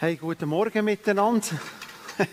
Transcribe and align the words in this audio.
Hey, 0.00 0.14
guten 0.14 0.48
Morgen 0.48 0.84
miteinander. 0.84 1.60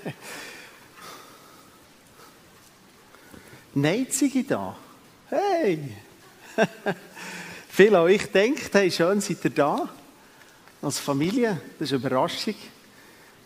Neizige 3.73 4.43
da. 4.43 4.75
Hey! 5.27 5.79
Viele 7.69 7.97
an 7.97 8.03
euch 8.03 8.31
denkt, 8.31 8.71
hey, 8.71 8.91
schön 8.91 9.19
seid 9.19 9.43
ihr 9.45 9.49
da. 9.49 9.89
Als 10.79 10.99
Familie, 10.99 11.59
das 11.79 11.89
ist 11.89 11.93
eine 11.93 12.05
Überraschung. 12.05 12.53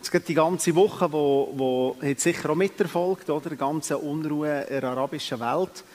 Es 0.01 0.11
geht 0.11 0.27
die 0.27 0.33
ganze 0.33 0.75
Woche, 0.75 1.09
wo, 1.09 1.53
wo 1.55 1.95
hat 2.05 2.19
sicher 2.19 2.49
auch 2.49 2.55
miterfolgt, 2.55 3.29
oder? 3.29 3.51
Die 3.51 3.55
ganze 3.55 3.97
Unruhe 3.97 4.63
in 4.63 4.81
der 4.81 4.89
arabischen 4.89 5.39
Welt. 5.39 5.85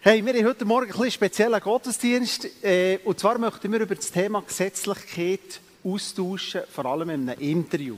Hey, 0.00 0.24
wir 0.24 0.32
haben 0.32 0.46
heute 0.46 0.64
Morgen 0.64 0.92
ein 0.92 0.96
bisschen 0.96 1.10
speziellen 1.10 1.60
Gottesdienst. 1.60 2.62
Äh, 2.62 3.00
und 3.04 3.18
zwar 3.18 3.36
möchten 3.36 3.72
wir 3.72 3.80
über 3.80 3.96
das 3.96 4.12
Thema 4.12 4.42
Gesetzlichkeit 4.42 5.60
austauschen, 5.84 6.62
vor 6.70 6.86
allem 6.86 7.10
in 7.10 7.28
einem 7.28 7.40
Interview. 7.40 7.96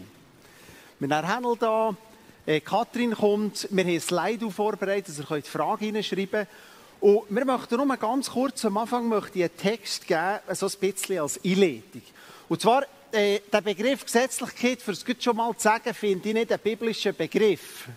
Wir 0.98 1.08
haben 1.28 1.58
da, 1.58 1.94
äh, 2.46 2.60
Katrin 2.60 3.14
kommt, 3.14 3.68
wir 3.70 3.84
haben 3.84 3.90
ein 3.90 4.00
Slide 4.00 4.50
vorbereitet, 4.50 5.08
dass 5.08 5.18
ihr 5.18 5.24
könnt 5.24 5.46
Fragen 5.46 5.84
hineinschreiben 5.86 6.46
Und 7.00 7.22
wir 7.30 7.44
möchten 7.46 7.76
nur 7.76 7.96
ganz 7.96 8.30
kurz 8.30 8.64
am 8.66 8.76
Anfang 8.76 9.08
möchte 9.08 9.38
ich 9.38 9.44
einen 9.44 9.56
Text 9.56 10.06
geben, 10.06 10.40
so 10.52 10.66
ein 10.66 10.72
bisschen 10.78 11.20
als 11.20 11.40
Einleitung. 11.42 12.02
Und 12.48 12.60
zwar, 12.60 12.84
äh, 13.12 13.40
der 13.50 13.60
Begriff 13.62 14.04
Gesetzlichkeit, 14.04 14.82
für 14.82 14.92
es 14.92 15.04
schon 15.18 15.36
mal 15.36 15.56
zu 15.56 15.62
sagen, 15.62 15.94
finde 15.94 16.28
ich 16.28 16.34
nicht 16.34 16.52
ein 16.52 16.58
biblischer 16.58 17.12
Begriff. 17.12 17.88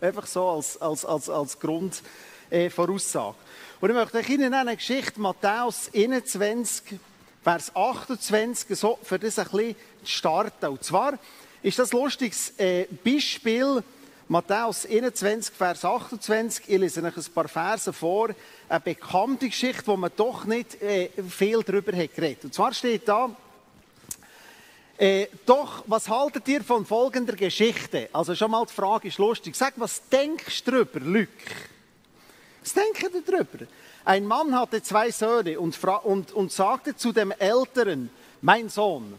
Einfach 0.00 0.26
so 0.26 0.48
als, 0.48 0.80
als, 0.80 1.04
als, 1.04 1.28
als 1.28 1.58
Grundvoraussage. 1.60 3.34
Äh, 3.36 3.80
Und 3.80 3.90
ich 3.90 3.96
möchte 3.96 4.18
euch 4.18 4.28
Ihnen 4.30 4.54
eine 4.54 4.76
Geschichte, 4.76 5.20
Matthäus 5.20 5.90
21, 5.94 6.98
Vers 7.42 7.74
28, 7.74 8.78
so 8.78 8.98
für 9.02 9.18
das 9.18 9.38
ein 9.38 9.46
bisschen 9.46 9.76
zu 10.04 10.10
starten. 10.10 10.66
Und 10.66 10.84
zwar 10.84 11.18
ist 11.62 11.78
das 11.78 11.92
ein 11.92 11.98
lustiges 11.98 12.52
äh, 12.58 12.86
Beispiel, 13.02 13.82
Matthäus 14.28 14.86
21, 14.86 15.54
Vers 15.54 15.84
28. 15.84 16.68
Ich 16.68 16.78
lese 16.78 17.02
euch 17.02 17.16
ein 17.16 17.32
paar 17.34 17.48
Verse 17.48 17.92
vor. 17.92 18.28
Eine 18.68 18.80
bekannte 18.80 19.48
Geschichte, 19.48 19.86
wo 19.86 19.96
man 19.96 20.12
doch 20.14 20.44
nicht 20.44 20.80
äh, 20.82 21.08
viel 21.28 21.62
darüber 21.62 21.96
hat 21.96 22.14
geredet. 22.14 22.44
Und 22.44 22.54
zwar 22.54 22.72
steht 22.74 23.08
da, 23.08 23.34
äh, 24.98 25.26
doch, 25.46 25.82
was 25.86 26.10
haltet 26.10 26.46
ihr 26.46 26.62
von 26.62 26.84
folgender 26.84 27.32
Geschichte? 27.34 28.10
Also 28.12 28.34
schon 28.34 28.50
mal 28.50 28.66
die 28.66 28.74
Frage 28.74 29.08
ist 29.08 29.16
lustig. 29.16 29.56
Sag, 29.56 29.72
was 29.76 30.06
denkst 30.10 30.62
du 30.64 30.70
darüber, 30.72 31.00
Luc? 31.00 31.28
Was 32.60 32.74
denkt 32.74 33.02
ihr 33.02 33.22
darüber? 33.22 33.66
Ein 34.04 34.26
Mann 34.26 34.58
hatte 34.58 34.82
zwei 34.82 35.10
Söhne 35.10 35.60
und, 35.60 35.78
und, 35.84 36.32
und 36.32 36.52
sagte 36.52 36.96
zu 36.96 37.12
dem 37.12 37.32
Älteren, 37.32 38.10
mein 38.40 38.68
Sohn, 38.68 39.14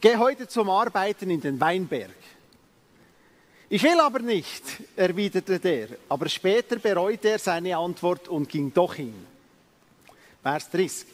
geh 0.00 0.16
heute 0.16 0.46
zum 0.46 0.70
Arbeiten 0.70 1.30
in 1.30 1.40
den 1.40 1.60
Weinberg. 1.60 2.10
Ich 3.68 3.82
will 3.82 4.00
aber 4.00 4.20
nicht, 4.20 4.64
erwiderte 4.96 5.58
der, 5.58 5.88
aber 6.08 6.28
später 6.28 6.76
bereute 6.76 7.28
er 7.28 7.38
seine 7.38 7.76
Antwort 7.76 8.28
und 8.28 8.48
ging 8.48 8.72
doch 8.72 8.94
hin. 8.94 9.14
Vers 10.42 10.70
30. 10.70 11.06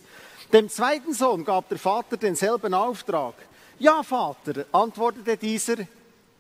Dem 0.53 0.69
zweiten 0.69 1.12
Sohn 1.12 1.45
gab 1.45 1.69
der 1.69 1.78
Vater 1.78 2.17
denselben 2.17 2.73
Auftrag. 2.73 3.34
Ja, 3.78 4.03
Vater, 4.03 4.64
antwortete 4.73 5.36
dieser, 5.36 5.77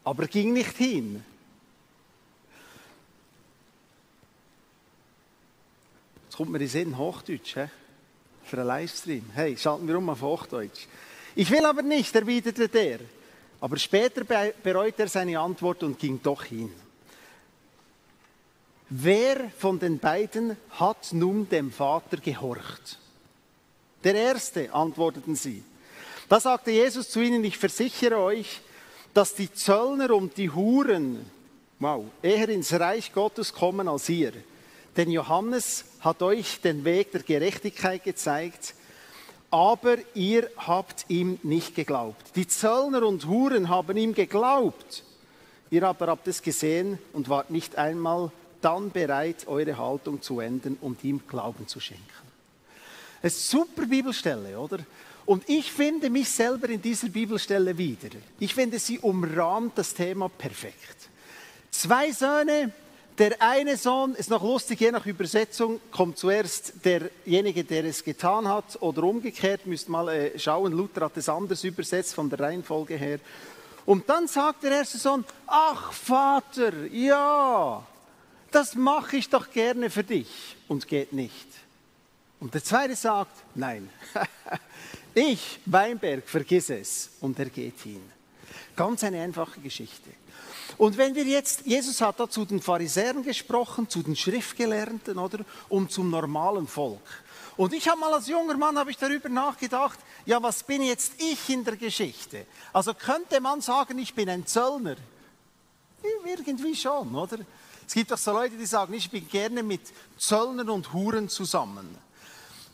aber 0.04 0.26
ging 0.26 0.52
nicht 0.52 0.76
hin. 0.76 1.22
Kommt 6.36 6.50
mir 6.50 6.60
in 6.60 6.68
Sinn, 6.68 6.98
Hochdeutsch, 6.98 7.54
he? 7.54 7.64
für 8.44 8.58
einen 8.58 8.66
Livestream. 8.66 9.24
Hey, 9.32 9.56
schalten 9.56 9.88
wir 9.88 9.96
um 9.96 10.10
auf 10.10 10.20
Hochdeutsch. 10.20 10.86
Ich 11.34 11.50
will 11.50 11.64
aber 11.64 11.82
nicht, 11.82 12.14
erwiderte 12.14 12.68
der. 12.68 12.98
Aber 13.60 13.78
später 13.78 14.22
bereute 14.62 15.02
er 15.02 15.08
seine 15.08 15.40
Antwort 15.40 15.82
und 15.82 15.98
ging 15.98 16.20
doch 16.22 16.44
hin. 16.44 16.70
Wer 18.90 19.50
von 19.58 19.78
den 19.78 19.98
beiden 19.98 20.56
hat 20.70 21.12
nun 21.12 21.48
dem 21.48 21.72
Vater 21.72 22.18
gehorcht? 22.18 22.98
Der 24.04 24.14
erste, 24.14 24.72
antworteten 24.72 25.34
sie. 25.34 25.64
Da 26.28 26.38
sagte 26.38 26.70
Jesus 26.70 27.08
zu 27.08 27.20
ihnen, 27.20 27.42
ich 27.44 27.56
versichere 27.56 28.18
euch, 28.18 28.60
dass 29.14 29.34
die 29.34 29.52
Zöllner 29.52 30.10
und 30.10 30.36
die 30.36 30.50
Huren, 30.50 31.28
wow, 31.78 32.04
eher 32.22 32.50
ins 32.50 32.72
Reich 32.74 33.12
Gottes 33.12 33.52
kommen 33.54 33.88
als 33.88 34.08
ihr. 34.08 34.34
Denn 34.96 35.10
Johannes 35.10 35.84
hat 36.00 36.22
euch 36.22 36.60
den 36.60 36.84
Weg 36.84 37.12
der 37.12 37.22
Gerechtigkeit 37.22 38.02
gezeigt, 38.02 38.74
aber 39.50 39.96
ihr 40.14 40.50
habt 40.56 41.04
ihm 41.08 41.38
nicht 41.42 41.74
geglaubt. 41.74 42.32
Die 42.34 42.48
Zöllner 42.48 43.06
und 43.06 43.26
Huren 43.26 43.68
haben 43.68 43.96
ihm 43.96 44.14
geglaubt. 44.14 45.04
Ihr 45.70 45.82
aber 45.82 46.08
habt 46.08 46.26
es 46.28 46.42
gesehen 46.42 46.98
und 47.12 47.28
wart 47.28 47.50
nicht 47.50 47.76
einmal 47.76 48.30
dann 48.60 48.90
bereit, 48.90 49.46
eure 49.46 49.76
Haltung 49.76 50.22
zu 50.22 50.40
ändern 50.40 50.78
und 50.80 51.04
ihm 51.04 51.20
Glauben 51.28 51.68
zu 51.68 51.78
schenken. 51.80 52.02
Eine 53.22 53.30
super 53.30 53.86
Bibelstelle, 53.86 54.58
oder? 54.58 54.78
Und 55.24 55.48
ich 55.48 55.72
finde 55.72 56.08
mich 56.08 56.28
selber 56.28 56.68
in 56.68 56.80
dieser 56.80 57.08
Bibelstelle 57.08 57.76
wieder. 57.76 58.10
Ich 58.38 58.54
finde, 58.54 58.78
sie 58.78 58.98
umrahmt 59.00 59.76
das 59.76 59.92
Thema 59.92 60.28
perfekt. 60.28 61.08
Zwei 61.70 62.12
Söhne, 62.12 62.72
der 63.18 63.40
eine 63.40 63.76
Sohn, 63.76 64.14
ist 64.14 64.30
noch 64.30 64.42
lustig, 64.42 64.80
je 64.80 64.90
nach 64.90 65.06
Übersetzung, 65.06 65.80
kommt 65.90 66.18
zuerst 66.18 66.84
derjenige, 66.84 67.64
der 67.64 67.84
es 67.84 68.04
getan 68.04 68.46
hat, 68.46 68.80
oder 68.80 69.04
umgekehrt, 69.04 69.66
müsst 69.66 69.88
mal 69.88 70.08
äh, 70.08 70.38
schauen, 70.38 70.72
Luther 70.72 71.02
hat 71.06 71.16
es 71.16 71.28
anders 71.28 71.64
übersetzt 71.64 72.14
von 72.14 72.28
der 72.28 72.40
Reihenfolge 72.40 72.96
her. 72.96 73.18
Und 73.86 74.08
dann 74.08 74.26
sagt 74.26 74.64
der 74.64 74.72
erste 74.72 74.98
Sohn, 74.98 75.24
ach 75.46 75.92
Vater, 75.92 76.86
ja, 76.86 77.86
das 78.50 78.74
mache 78.74 79.16
ich 79.16 79.30
doch 79.30 79.50
gerne 79.50 79.90
für 79.90 80.04
dich 80.04 80.56
und 80.68 80.86
geht 80.86 81.12
nicht. 81.12 81.46
Und 82.40 82.52
der 82.52 82.62
zweite 82.62 82.96
sagt, 82.96 83.32
nein, 83.54 83.88
ich, 85.14 85.60
Weinberg, 85.64 86.28
vergiss 86.28 86.68
es 86.68 87.10
und 87.20 87.38
er 87.38 87.46
geht 87.46 87.78
hin. 87.80 88.02
Ganz 88.74 89.04
eine 89.04 89.22
einfache 89.22 89.60
Geschichte. 89.60 90.10
Und 90.78 90.96
wenn 90.96 91.14
wir 91.14 91.24
jetzt, 91.24 91.62
Jesus 91.64 92.00
hat 92.00 92.20
da 92.20 92.28
zu 92.28 92.44
den 92.44 92.60
Pharisäern 92.60 93.22
gesprochen, 93.22 93.88
zu 93.88 94.02
den 94.02 94.16
Schriftgelehrten, 94.16 95.18
oder? 95.18 95.44
Und 95.68 95.92
zum 95.92 96.10
normalen 96.10 96.66
Volk. 96.66 97.00
Und 97.56 97.72
ich 97.72 97.88
habe 97.88 97.98
mal 97.98 98.12
als 98.12 98.26
junger 98.26 98.56
Mann 98.56 98.78
habe 98.78 98.90
ich 98.90 98.98
darüber 98.98 99.28
nachgedacht, 99.28 99.98
ja, 100.26 100.42
was 100.42 100.62
bin 100.62 100.82
jetzt 100.82 101.12
ich 101.18 101.48
in 101.48 101.64
der 101.64 101.76
Geschichte? 101.76 102.46
Also 102.72 102.92
könnte 102.92 103.40
man 103.40 103.60
sagen, 103.60 103.98
ich 103.98 104.14
bin 104.14 104.28
ein 104.28 104.46
Zöllner? 104.46 104.96
Irgendwie 106.26 106.76
schon, 106.76 107.14
oder? 107.14 107.38
Es 107.86 107.94
gibt 107.94 108.12
auch 108.12 108.18
so 108.18 108.32
Leute, 108.32 108.56
die 108.56 108.66
sagen, 108.66 108.92
ich 108.92 109.10
bin 109.10 109.28
gerne 109.28 109.62
mit 109.62 109.80
Zöllnern 110.18 110.68
und 110.68 110.92
Huren 110.92 111.28
zusammen. 111.28 111.96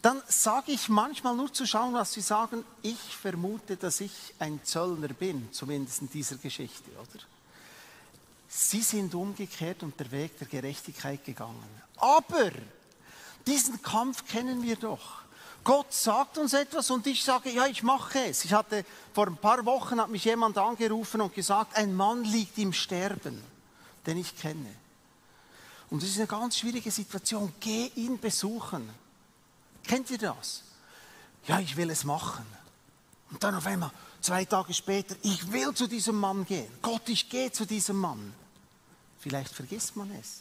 Dann 0.00 0.20
sage 0.26 0.72
ich 0.72 0.88
manchmal 0.88 1.36
nur 1.36 1.52
zu 1.52 1.64
schauen, 1.64 1.94
was 1.94 2.12
sie 2.12 2.22
sagen, 2.22 2.64
ich 2.82 2.98
vermute, 2.98 3.76
dass 3.76 4.00
ich 4.00 4.12
ein 4.40 4.58
Zöllner 4.64 5.08
bin, 5.08 5.48
zumindest 5.52 6.00
in 6.02 6.10
dieser 6.10 6.36
Geschichte, 6.36 6.90
oder? 6.92 7.31
Sie 8.54 8.82
sind 8.82 9.14
umgekehrt 9.14 9.82
und 9.82 9.98
der 9.98 10.10
Weg 10.10 10.38
der 10.38 10.46
Gerechtigkeit 10.46 11.24
gegangen. 11.24 11.64
Aber 11.96 12.50
diesen 13.46 13.80
Kampf 13.80 14.26
kennen 14.26 14.62
wir 14.62 14.76
doch. 14.76 15.22
Gott 15.64 15.90
sagt 15.94 16.36
uns 16.36 16.52
etwas 16.52 16.90
und 16.90 17.06
ich 17.06 17.24
sage, 17.24 17.48
ja, 17.48 17.66
ich 17.66 17.82
mache 17.82 18.26
es. 18.26 18.44
Ich 18.44 18.52
hatte 18.52 18.84
vor 19.14 19.26
ein 19.26 19.38
paar 19.38 19.64
Wochen 19.64 19.98
hat 19.98 20.10
mich 20.10 20.26
jemand 20.26 20.58
angerufen 20.58 21.22
und 21.22 21.34
gesagt, 21.34 21.78
ein 21.78 21.94
Mann 21.94 22.24
liegt 22.24 22.58
im 22.58 22.74
Sterben, 22.74 23.42
den 24.04 24.18
ich 24.18 24.36
kenne. 24.36 24.68
Und 25.88 26.02
das 26.02 26.10
ist 26.10 26.18
eine 26.18 26.26
ganz 26.26 26.58
schwierige 26.58 26.90
Situation. 26.90 27.54
Geh 27.58 27.90
ihn 27.94 28.18
besuchen. 28.20 28.86
Kennt 29.82 30.10
ihr 30.10 30.18
das? 30.18 30.62
Ja, 31.46 31.58
ich 31.58 31.74
will 31.78 31.88
es 31.88 32.04
machen. 32.04 32.44
Und 33.30 33.42
dann 33.42 33.54
auf 33.54 33.64
einmal, 33.64 33.92
zwei 34.20 34.44
Tage 34.44 34.74
später, 34.74 35.16
ich 35.22 35.50
will 35.50 35.72
zu 35.72 35.86
diesem 35.86 36.16
Mann 36.16 36.44
gehen. 36.44 36.70
Gott, 36.82 37.08
ich 37.08 37.30
gehe 37.30 37.50
zu 37.50 37.64
diesem 37.64 37.96
Mann. 37.96 38.34
Vielleicht 39.22 39.54
vergisst 39.54 39.94
man 39.94 40.10
es. 40.20 40.40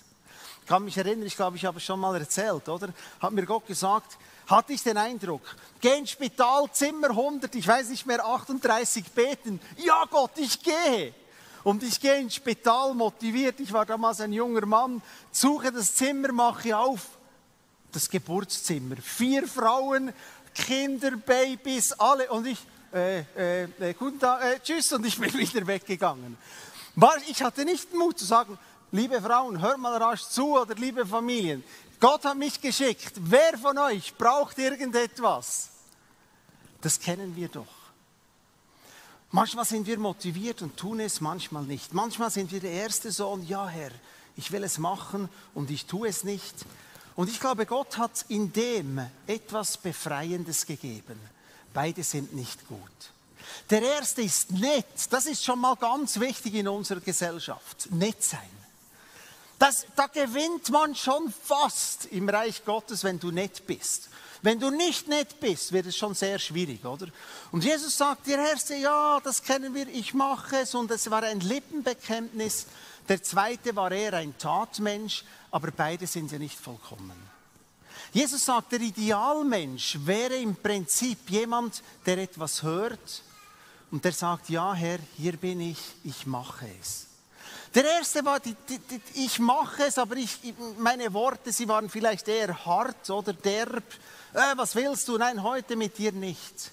Ich 0.62 0.68
kann 0.68 0.84
mich 0.84 0.98
erinnern, 0.98 1.28
ich 1.28 1.36
glaube, 1.36 1.56
ich 1.56 1.66
habe 1.66 1.78
es 1.78 1.84
schon 1.84 2.00
mal 2.00 2.16
erzählt, 2.16 2.68
oder? 2.68 2.90
Hat 3.20 3.32
mir 3.32 3.46
Gott 3.46 3.68
gesagt, 3.68 4.18
hatte 4.48 4.74
ich 4.74 4.82
den 4.82 4.98
Eindruck, 4.98 5.42
geh 5.80 6.00
ins 6.00 6.10
Spital, 6.10 6.66
Zimmer 6.72 7.12
100, 7.12 7.54
ich 7.54 7.68
weiß 7.68 7.90
nicht 7.90 8.08
mehr, 8.08 8.26
38 8.26 9.06
beten. 9.12 9.62
Ja 9.78 10.06
Gott, 10.10 10.32
ich 10.38 10.62
gehe. 10.64 11.14
Und 11.64 11.84
ich 11.84 12.00
gehe 12.00 12.20
ins 12.20 12.36
Spital 12.36 12.96
motiviert. 12.96 13.60
Ich 13.60 13.72
war 13.72 13.86
damals 13.86 14.20
ein 14.20 14.34
junger 14.34 14.66
Mann, 14.66 15.00
suche 15.32 15.72
das 15.72 15.94
Zimmer, 15.94 16.32
mache 16.32 16.76
auf. 16.76 17.02
Das 17.92 18.10
Geburtszimmer. 18.10 18.96
Vier 18.98 19.48
Frauen, 19.48 20.12
Kinder, 20.56 21.12
Babys, 21.18 21.92
alle. 21.92 22.32
Und 22.32 22.48
ich, 22.48 22.58
äh, 22.94 23.20
äh, 23.38 23.64
äh 23.80 23.94
guten 23.94 24.20
Tag, 24.20 24.44
äh, 24.44 24.60
tschüss. 24.60 24.92
Und 24.94 25.06
ich 25.06 25.20
bin 25.20 25.32
wieder 25.38 25.68
weggegangen. 25.68 26.38
Ich 27.30 27.42
hatte 27.42 27.64
nicht 27.64 27.94
Mut 27.94 28.20
zu 28.20 28.26
sagen, 28.26 28.58
liebe 28.92 29.22
Frauen, 29.22 29.62
hört 29.62 29.78
mal 29.78 30.02
rasch 30.02 30.24
zu 30.24 30.60
oder 30.60 30.76
liebe 30.76 31.06
Familien, 31.06 31.64
Gott 32.00 32.26
hat 32.26 32.38
mich 32.38 32.60
geschickt. 32.60 33.14
Wer 33.20 33.58
von 33.58 33.78
euch 33.78 34.16
braucht 34.16 34.58
irgendetwas? 34.58 35.70
Das 36.82 37.00
kennen 37.00 37.36
wir 37.36 37.48
doch. 37.48 37.68
Manchmal 39.30 39.66
sind 39.66 39.86
wir 39.88 39.98
motiviert 39.98 40.62
und 40.62 40.76
tun 40.76 41.00
es, 41.00 41.22
manchmal 41.22 41.64
nicht. 41.64 41.94
Manchmal 41.94 42.32
sind 42.32 42.52
wir 42.52 42.60
der 42.60 42.72
erste 42.72 43.12
Sohn, 43.12 43.46
ja 43.48 43.68
Herr, 43.68 43.92
ich 44.36 44.52
will 44.52 44.64
es 44.64 44.78
machen 44.78 45.30
und 45.54 45.70
ich 45.70 45.86
tue 45.86 46.10
es 46.10 46.24
nicht. 46.24 46.56
Und 47.16 47.30
ich 47.30 47.40
glaube, 47.40 47.66
Gott 47.66 47.98
hat 47.98 48.26
in 48.30 48.52
dem 48.52 49.00
etwas 49.28 49.78
Befreiendes 49.78 50.66
gegeben. 50.66 51.20
Beide 51.74 52.04
sind 52.04 52.34
nicht 52.34 52.68
gut. 52.68 52.80
Der 53.70 53.82
erste 53.82 54.22
ist 54.22 54.52
nett. 54.52 54.86
Das 55.10 55.26
ist 55.26 55.44
schon 55.44 55.60
mal 55.60 55.76
ganz 55.76 56.20
wichtig 56.20 56.56
in 56.56 56.68
unserer 56.68 57.00
Gesellschaft. 57.00 57.90
Nett 57.92 58.24
sein. 58.24 58.61
Das, 59.62 59.86
da 59.96 60.08
gewinnt 60.08 60.72
man 60.72 60.96
schon 60.96 61.32
fast 61.32 62.06
im 62.06 62.28
Reich 62.28 62.66
Gottes, 62.66 63.04
wenn 63.04 63.20
du 63.20 63.30
nett 63.30 63.68
bist. 63.68 64.10
Wenn 64.42 64.60
du 64.60 64.72
nicht 64.72 65.08
nett 65.08 65.40
bist, 65.40 65.72
wird 65.72 65.86
es 65.86 65.96
schon 65.96 66.16
sehr 66.16 66.40
schwierig, 66.40 66.84
oder? 66.84 67.06
Und 67.52 67.64
Jesus 67.64 67.96
sagt, 67.96 68.26
der 68.26 68.40
Erste, 68.40 68.74
ja, 68.74 69.20
das 69.24 69.44
kennen 69.44 69.76
wir, 69.76 69.88
ich 69.88 70.16
mache 70.16 70.62
es. 70.62 70.74
Und 70.74 70.90
es 70.90 71.12
war 71.12 71.22
ein 71.22 71.42
Lippenbekenntnis. 71.42 72.66
Der 73.08 73.22
Zweite 73.22 73.76
war 73.76 73.92
eher 73.92 74.14
ein 74.16 74.36
Tatmensch, 74.36 75.24
aber 75.52 75.70
beide 75.70 76.08
sind 76.08 76.32
ja 76.32 76.40
nicht 76.40 76.60
vollkommen. 76.60 77.22
Jesus 78.14 78.44
sagt, 78.44 78.72
der 78.72 78.82
Idealmensch 78.82 80.00
wäre 80.04 80.38
im 80.38 80.56
Prinzip 80.56 81.30
jemand, 81.30 81.84
der 82.08 82.18
etwas 82.18 82.64
hört 82.64 83.22
und 83.92 84.04
der 84.04 84.14
sagt, 84.14 84.50
ja 84.50 84.74
Herr, 84.74 84.98
hier 85.18 85.38
bin 85.38 85.62
ich, 85.62 85.78
ich 86.04 86.26
mache 86.26 86.66
es. 86.82 87.11
Der 87.74 87.86
erste 87.86 88.26
war, 88.26 88.40
die, 88.40 88.56
die, 88.68 88.80
die, 88.80 89.02
ich 89.26 89.40
mache 89.40 89.84
es, 89.84 89.98
aber 89.98 90.18
ich, 90.18 90.40
meine 90.78 91.14
Worte, 91.14 91.52
sie 91.54 91.68
waren 91.68 91.90
vielleicht 91.90 92.28
eher 92.28 92.66
hart 92.66 93.10
oder 93.10 93.34
derb 93.34 93.84
äh, 94.34 94.56
was 94.56 94.76
willst 94.76 95.08
du? 95.08 95.18
Nein, 95.18 95.44
heute 95.44 95.76
mit 95.76 95.98
dir 95.98 96.12
nicht. 96.14 96.72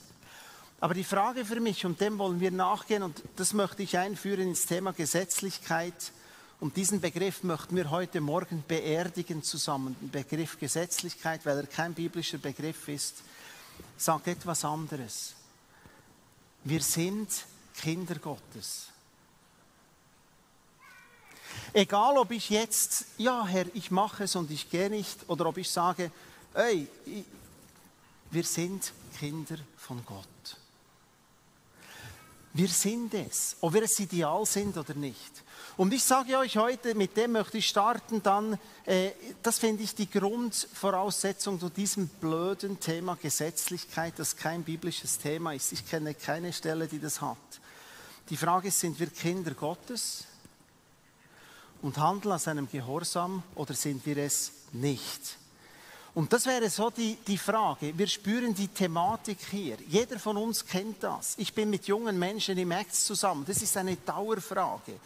Aber 0.81 0.95
die 0.95 1.05
Frage 1.05 1.45
für 1.45 1.59
mich, 1.59 1.85
und 1.85 2.01
dem 2.01 2.19
wollen 2.19 2.39
wir 2.39 2.53
nachgehen, 2.53 3.03
und 3.03 3.21
das 3.35 3.53
möchte 3.53 3.83
ich 3.83 3.99
einführen 3.99 4.49
ins 4.49 4.67
Thema 4.67 4.93
Gesetzlichkeit. 4.93 6.13
Und 6.61 6.77
diesen 6.77 7.01
Begriff 7.01 7.43
möchten 7.43 7.75
wir 7.75 7.91
heute 7.91 8.21
Morgen 8.21 8.63
beerdigen 8.67 9.43
zusammen. 9.43 9.97
Den 10.01 10.11
Begriff 10.11 10.59
Gesetzlichkeit, 10.59 11.45
weil 11.47 11.59
er 11.59 11.67
kein 11.67 11.95
biblischer 11.95 12.39
Begriff 12.39 12.87
ist, 12.89 13.17
sagt 13.97 14.29
etwas 14.29 14.65
anderes. 14.65 15.35
Wir 16.63 16.81
sind 16.81 17.29
Kinder 17.81 18.17
Gottes. 18.17 18.89
Egal, 21.73 22.17
ob 22.17 22.31
ich 22.31 22.51
jetzt, 22.51 23.07
ja 23.19 23.45
Herr, 23.47 23.67
ich 23.75 23.91
mache 23.91 24.25
es 24.25 24.37
und 24.37 24.51
ich 24.51 24.71
gehe 24.71 24.91
nicht, 24.91 25.29
oder 25.29 25.47
ob 25.47 25.59
ich 25.59 25.71
sage, 25.71 26.11
ey, 26.55 26.87
wir 28.31 28.45
sind 28.45 28.93
Kinder 29.19 29.59
von 29.77 30.05
Gott. 30.05 30.27
Wir 32.55 32.69
sind 32.69 33.15
es, 33.15 33.57
ob 33.61 33.75
wir 33.75 33.83
es 33.83 33.99
ideal 34.01 34.45
sind 34.47 34.77
oder 34.77 34.95
nicht. 34.95 35.45
Und 35.77 35.93
ich 35.93 36.03
sage 36.03 36.39
euch 36.39 36.57
heute, 36.57 36.95
mit 36.95 37.17
dem 37.17 37.33
möchte 37.33 37.59
ich 37.59 37.69
starten, 37.69 38.23
dann, 38.23 38.59
äh, 38.85 39.11
das 39.43 39.59
finde 39.59 39.83
ich 39.83 39.95
die 39.95 40.11
Grundvoraussetzung 40.11 41.61
zu 41.61 41.69
diesem 41.69 42.09
blöden 42.09 42.81
Thema 42.81 43.17
Gesetzlichkeit, 43.21 44.15
das 44.17 44.35
kein 44.35 44.65
biblisches 44.65 45.19
Thema 45.19 45.53
ist. 45.53 45.73
Ich 45.73 45.89
kenne 45.89 46.15
keine 46.15 46.53
Stelle, 46.53 46.89
die 46.89 46.99
das 46.99 47.21
hat. 47.21 47.37
Die 48.31 48.37
Frage 48.37 48.69
ist, 48.69 48.81
sind 48.81 48.99
wir 48.99 49.09
Kinder 49.09 49.53
Gottes 49.53 50.25
und 51.83 51.99
handeln 51.99 52.33
aus 52.35 52.49
einem 52.49 52.69
Gehorsam 52.71 53.43
oder 53.55 53.75
sind 53.75 54.05
wir 54.07 54.17
es 54.19 54.53
nicht? 54.73 55.39
Und 56.15 56.33
das 56.33 56.47
wäre 56.47 56.69
so 56.69 56.91
die, 56.91 57.17
die 57.27 57.39
Frage. 57.39 57.97
Wir 57.97 58.09
spüren 58.09 58.55
die 58.55 58.69
Thematik 58.69 59.39
hier. 59.51 59.77
Jeder 59.87 60.19
von 60.19 60.37
uns 60.37 60.67
kennt 60.67 61.03
das. 61.03 61.35
Ich 61.37 61.55
bin 61.55 61.71
mit 61.71 61.87
jungen 61.87 62.19
Menschen 62.19 62.59
im 62.59 62.73
Acts 62.73 63.05
zusammen. 63.05 63.45
Das 63.47 63.63
ist 63.63 63.77
eine 63.77 63.95
Dauerfrage. 63.95 64.99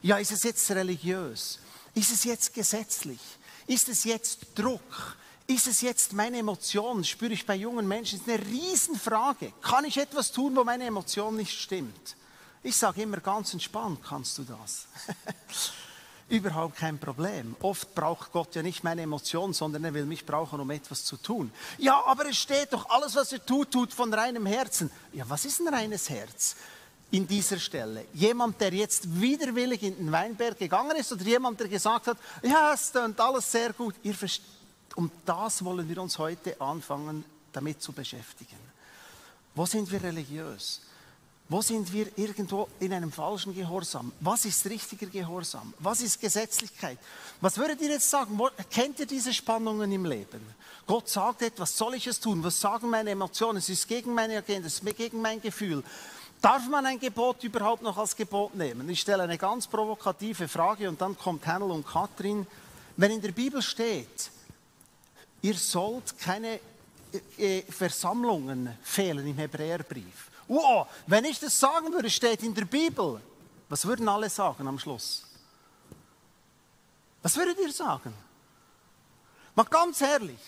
Ja, 0.00 0.16
ist 0.16 0.32
es 0.32 0.42
jetzt 0.42 0.70
religiös? 0.70 1.58
Ist 1.94 2.12
es 2.12 2.24
jetzt 2.24 2.54
gesetzlich? 2.54 3.20
Ist 3.66 3.88
es 3.88 4.04
jetzt 4.04 4.38
Druck? 4.54 5.16
Ist 5.46 5.66
es 5.66 5.82
jetzt 5.82 6.14
meine 6.14 6.38
Emotion? 6.38 7.04
Spüre 7.04 7.34
ich 7.34 7.44
bei 7.44 7.56
jungen 7.56 7.86
Menschen. 7.86 8.18
Das 8.18 8.26
ist 8.26 8.34
eine 8.34 8.50
Riesenfrage. 8.50 9.52
Kann 9.60 9.84
ich 9.84 9.98
etwas 9.98 10.32
tun, 10.32 10.56
wo 10.56 10.64
meine 10.64 10.84
Emotion 10.84 11.36
nicht 11.36 11.60
stimmt? 11.60 12.16
Ich 12.62 12.76
sage 12.76 13.02
immer 13.02 13.18
ganz 13.18 13.52
entspannt, 13.52 14.00
kannst 14.02 14.38
du 14.38 14.44
das? 14.44 14.86
Überhaupt 16.28 16.76
kein 16.76 16.98
Problem. 16.98 17.54
Oft 17.60 17.94
braucht 17.94 18.32
Gott 18.32 18.54
ja 18.54 18.62
nicht 18.62 18.82
meine 18.82 19.02
Emotion, 19.02 19.52
sondern 19.52 19.84
er 19.84 19.92
will 19.92 20.06
mich 20.06 20.24
brauchen, 20.24 20.58
um 20.58 20.70
etwas 20.70 21.04
zu 21.04 21.16
tun. 21.16 21.52
Ja, 21.78 22.02
aber 22.06 22.28
es 22.28 22.38
steht 22.38 22.72
doch, 22.72 22.88
alles, 22.88 23.14
was 23.14 23.32
er 23.32 23.44
tut, 23.44 23.70
tut 23.70 23.92
von 23.92 24.12
reinem 24.12 24.46
Herzen. 24.46 24.90
Ja, 25.12 25.28
was 25.28 25.44
ist 25.44 25.60
ein 25.60 25.72
reines 25.72 26.08
Herz? 26.08 26.56
in 27.10 27.28
dieser 27.28 27.60
Stelle. 27.60 28.06
Jemand, 28.12 28.60
der 28.60 28.72
jetzt 28.74 29.20
widerwillig 29.20 29.84
in 29.84 29.96
den 29.96 30.10
Weinberg 30.10 30.58
gegangen 30.58 30.96
ist 30.96 31.12
oder 31.12 31.22
jemand, 31.22 31.60
der 31.60 31.68
gesagt 31.68 32.08
hat, 32.08 32.18
ja, 32.42 32.72
es 32.74 32.90
klingt 32.90 33.20
alles 33.20 33.52
sehr 33.52 33.72
gut. 33.72 33.94
Ihr 34.02 34.16
um 34.96 35.10
das 35.24 35.64
wollen 35.64 35.88
wir 35.88 35.98
uns 35.98 36.18
heute 36.18 36.60
anfangen, 36.60 37.24
damit 37.52 37.80
zu 37.82 37.92
beschäftigen. 37.92 38.58
Wo 39.54 39.66
sind 39.66 39.90
wir 39.92 40.02
religiös? 40.02 40.80
Wo 41.48 41.60
sind 41.60 41.92
wir 41.92 42.06
irgendwo 42.16 42.68
in 42.80 42.92
einem 42.92 43.12
falschen 43.12 43.54
Gehorsam? 43.54 44.12
Was 44.20 44.46
ist 44.46 44.64
richtiger 44.66 45.06
Gehorsam? 45.06 45.74
Was 45.78 46.00
ist 46.00 46.18
Gesetzlichkeit? 46.18 46.98
Was 47.40 47.58
würdet 47.58 47.80
ihr 47.82 47.90
jetzt 47.90 48.08
sagen? 48.08 48.38
Kennt 48.70 48.98
ihr 48.98 49.06
diese 49.06 49.32
Spannungen 49.32 49.92
im 49.92 50.06
Leben? 50.06 50.40
Gott 50.86 51.08
sagt 51.08 51.42
etwas, 51.42 51.76
soll 51.76 51.94
ich 51.94 52.06
es 52.06 52.18
tun? 52.18 52.42
Was 52.42 52.58
sagen 52.58 52.88
meine 52.88 53.10
Emotionen? 53.10 53.58
Es 53.58 53.68
ist 53.68 53.86
gegen 53.86 54.14
meine 54.14 54.38
Agenda, 54.38 54.68
es 54.68 54.80
ist 54.80 54.96
gegen 54.96 55.20
mein 55.20 55.40
Gefühl. 55.40 55.82
Darf 56.40 56.68
man 56.68 56.84
ein 56.84 56.98
Gebot 56.98 57.42
überhaupt 57.42 57.82
noch 57.82 57.96
als 57.96 58.14
Gebot 58.14 58.54
nehmen? 58.54 58.88
Ich 58.90 59.00
stelle 59.00 59.22
eine 59.22 59.38
ganz 59.38 59.66
provokative 59.66 60.46
Frage 60.46 60.88
und 60.88 61.00
dann 61.00 61.16
kommt 61.16 61.46
Hannel 61.46 61.70
und 61.70 61.86
Katrin. 61.86 62.46
Wenn 62.96 63.12
in 63.12 63.22
der 63.22 63.32
Bibel 63.32 63.62
steht, 63.62 64.30
ihr 65.40 65.54
sollt 65.54 66.18
keine 66.18 66.60
äh, 67.38 67.62
Versammlungen 67.62 68.76
fehlen 68.82 69.26
im 69.26 69.36
Hebräerbrief, 69.38 70.30
Wow, 70.48 70.86
wenn 71.06 71.24
ich 71.24 71.38
das 71.40 71.58
sagen 71.58 71.92
würde, 71.92 72.10
steht 72.10 72.42
in 72.42 72.54
der 72.54 72.64
Bibel. 72.64 73.20
Was 73.68 73.86
würden 73.86 74.08
alle 74.08 74.28
sagen 74.28 74.68
am 74.68 74.78
Schluss? 74.78 75.24
Was 77.22 77.36
würdet 77.36 77.58
ihr 77.58 77.72
sagen? 77.72 78.12
Mal 79.54 79.64
ganz 79.64 80.00
ehrlich. 80.00 80.40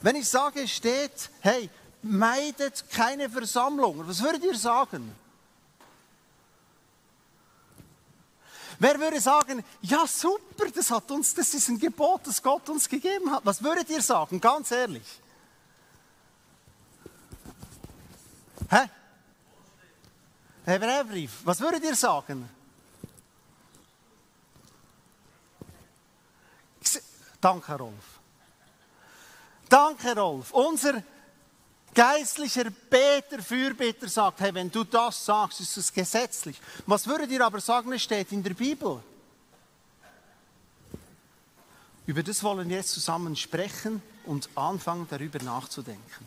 Wenn 0.00 0.16
ich 0.16 0.28
sage, 0.28 0.66
steht, 0.66 1.30
hey, 1.40 1.68
meidet 2.02 2.88
keine 2.90 3.28
Versammlung, 3.28 4.06
was 4.06 4.22
würdet 4.22 4.44
ihr 4.44 4.56
sagen? 4.56 5.14
Wer 8.78 8.98
würde 9.00 9.20
sagen, 9.20 9.64
ja 9.82 10.06
super, 10.06 10.70
das, 10.72 10.90
hat 10.90 11.10
uns, 11.10 11.34
das 11.34 11.52
ist 11.52 11.68
ein 11.68 11.80
Gebot, 11.80 12.20
das 12.24 12.40
Gott 12.40 12.68
uns 12.68 12.88
gegeben 12.88 13.30
hat. 13.32 13.44
Was 13.44 13.62
würdet 13.62 13.90
ihr 13.90 14.00
sagen, 14.00 14.40
ganz 14.40 14.70
ehrlich? 14.70 15.20
Hä? 18.70 18.88
Hebräerbrief. 20.64 21.40
Was 21.44 21.60
würdet 21.60 21.82
ihr 21.82 21.96
sagen? 21.96 22.48
Danke, 27.40 27.76
Rolf. 27.76 28.18
Danke, 29.68 30.14
Rolf. 30.14 30.52
Unser 30.52 31.02
geistlicher 31.94 32.70
Beter, 32.70 33.42
Fürbitter 33.42 34.08
sagt, 34.08 34.40
hey, 34.40 34.52
wenn 34.54 34.70
du 34.70 34.84
das 34.84 35.24
sagst, 35.24 35.60
ist 35.60 35.76
es 35.76 35.92
gesetzlich. 35.92 36.60
Was 36.86 37.06
würdet 37.06 37.30
ihr 37.30 37.44
aber 37.44 37.60
sagen, 37.60 37.92
es 37.92 38.02
steht 38.02 38.32
in 38.32 38.42
der 38.42 38.54
Bibel? 38.54 39.02
Über 42.06 42.22
das 42.22 42.42
wollen 42.42 42.68
wir 42.68 42.76
jetzt 42.76 42.92
zusammen 42.92 43.36
sprechen 43.36 44.02
und 44.24 44.48
anfangen, 44.54 45.06
darüber 45.10 45.42
nachzudenken. 45.42 46.26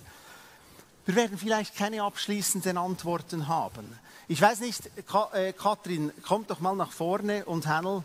Wir 1.05 1.15
werden 1.15 1.37
vielleicht 1.37 1.75
keine 1.75 2.03
abschließenden 2.03 2.77
Antworten 2.77 3.47
haben. 3.47 3.97
Ich 4.27 4.41
weiß 4.41 4.59
nicht, 4.59 4.89
äh, 5.33 5.51
Katrin, 5.53 6.11
komm 6.23 6.45
doch 6.47 6.59
mal 6.59 6.75
nach 6.75 6.91
vorne 6.91 7.43
und 7.45 7.65
Hannel. 7.67 8.03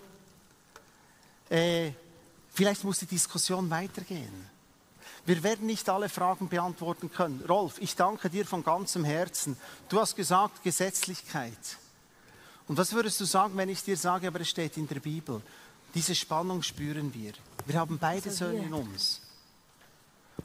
Äh, 1.51 1.93
vielleicht 2.53 2.85
muss 2.85 2.99
die 2.99 3.07
Diskussion 3.07 3.69
weitergehen. 3.71 4.57
Wir 5.27 5.43
werden 5.43 5.67
nicht 5.67 5.89
alle 5.89 6.09
Fragen 6.09 6.49
beantworten 6.49 7.11
können. 7.13 7.45
Rolf, 7.49 7.75
ich 7.81 7.97
danke 7.97 8.31
dir 8.31 8.47
von 8.47 8.65
ganzem 8.65 9.05
Herzen. 9.05 9.57
Du 9.89 10.01
hast 10.01 10.17
gesagt 10.17 10.63
Gesetzlichkeit. 10.63 11.77
Und 12.69 12.79
was 12.79 12.93
würdest 12.93 13.21
du 13.21 13.25
sagen, 13.25 13.57
wenn 13.57 13.69
ich 13.69 13.83
dir 13.83 13.97
sage, 13.97 14.29
aber 14.29 14.41
es 14.41 14.49
steht 14.49 14.77
in 14.77 14.89
der 14.89 15.01
Bibel? 15.01 15.43
Diese 15.95 16.15
Spannung 16.15 16.63
spüren 16.63 17.13
wir. 17.13 17.33
Wir 17.67 17.79
haben 17.79 17.99
beide 17.99 18.31
Söhne 18.31 18.65
in 18.65 18.73
uns. 18.73 19.21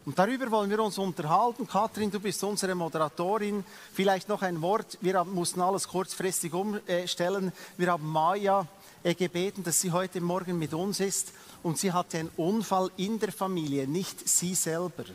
Und 0.05 0.17
darüber 0.17 0.50
wollen 0.51 0.69
wir 0.69 0.81
uns 0.81 0.98
unterhalten. 0.98 1.67
Kathrin, 1.67 2.10
du 2.10 2.19
bist 2.19 2.43
unsere 2.43 2.75
Moderatorin. 2.75 3.63
Vielleicht 3.93 4.29
noch 4.29 4.41
ein 4.41 4.62
Wort. 4.62 4.98
Wir 5.01 5.24
mussten 5.24 5.62
alles 5.62 5.88
kurzfristig 5.88 6.53
umstellen. 6.53 7.51
Wir 7.77 7.91
haben 7.91 8.07
Maya 8.07 8.67
gebeten, 9.03 9.63
dass 9.63 9.79
sie 9.81 9.91
heute 9.91 10.21
Morgen 10.21 10.57
mit 10.57 10.74
uns 10.74 11.00
ist. 11.00 11.33
Und 11.62 11.77
sie 11.77 11.91
hatte 11.91 12.17
einen 12.17 12.31
Unfall 12.38 12.89
in 12.98 13.19
der 13.19 13.31
Familie, 13.31 13.88
nicht 13.88 14.27
sie 14.27 14.55
selber. 14.55 15.05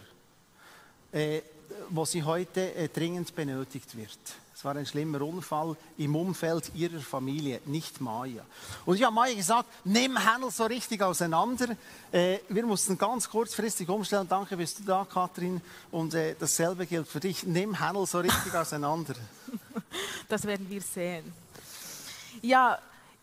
Äh, 1.12 1.42
wo 1.90 2.04
sie 2.04 2.22
heute 2.22 2.74
äh, 2.74 2.88
dringend 2.88 3.34
benötigt 3.34 3.96
wird. 3.96 4.18
Es 4.56 4.64
war 4.64 4.74
ein 4.74 4.86
schlimmer 4.86 5.20
Unfall 5.20 5.76
im 5.98 6.16
Umfeld 6.16 6.74
ihrer 6.74 7.00
Familie, 7.00 7.60
nicht 7.66 8.00
Maya. 8.00 8.42
Und 8.86 8.96
ich 8.96 9.02
habe 9.02 9.14
Maya 9.14 9.34
gesagt, 9.34 9.68
nimm 9.84 10.16
Händel 10.16 10.50
so 10.50 10.64
richtig 10.64 11.02
auseinander. 11.02 11.76
Äh, 12.10 12.38
wir 12.48 12.64
mussten 12.64 12.96
ganz 12.96 13.28
kurzfristig 13.28 13.86
umstellen. 13.86 14.26
Danke, 14.26 14.56
bist 14.56 14.78
du 14.78 14.84
da, 14.84 15.06
Kathrin. 15.12 15.60
Und 15.90 16.14
äh, 16.14 16.34
dasselbe 16.38 16.86
gilt 16.86 17.06
für 17.06 17.20
dich. 17.20 17.44
Nimm 17.44 17.78
Händel 17.78 18.06
so 18.06 18.18
richtig 18.18 18.54
auseinander. 18.54 19.12
Das 20.26 20.44
werden 20.46 20.70
wir 20.70 20.80
sehen. 20.80 21.30
Ja, 22.40 22.78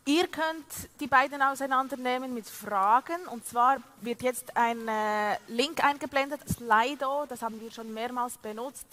Ihr 0.05 0.27
könnt 0.27 0.65
die 0.99 1.07
beiden 1.07 1.41
auseinandernehmen 1.41 2.33
mit 2.33 2.45
Fragen. 2.45 3.25
Und 3.31 3.47
zwar 3.47 3.77
wird 4.01 4.21
jetzt 4.21 4.55
ein 4.55 4.85
äh, 4.87 5.37
Link 5.47 5.83
eingeblendet, 5.83 6.41
Slido, 6.47 7.25
das 7.27 7.41
haben 7.41 7.59
wir 7.61 7.71
schon 7.71 7.91
mehrmals 7.93 8.37
benutzt. 8.37 8.85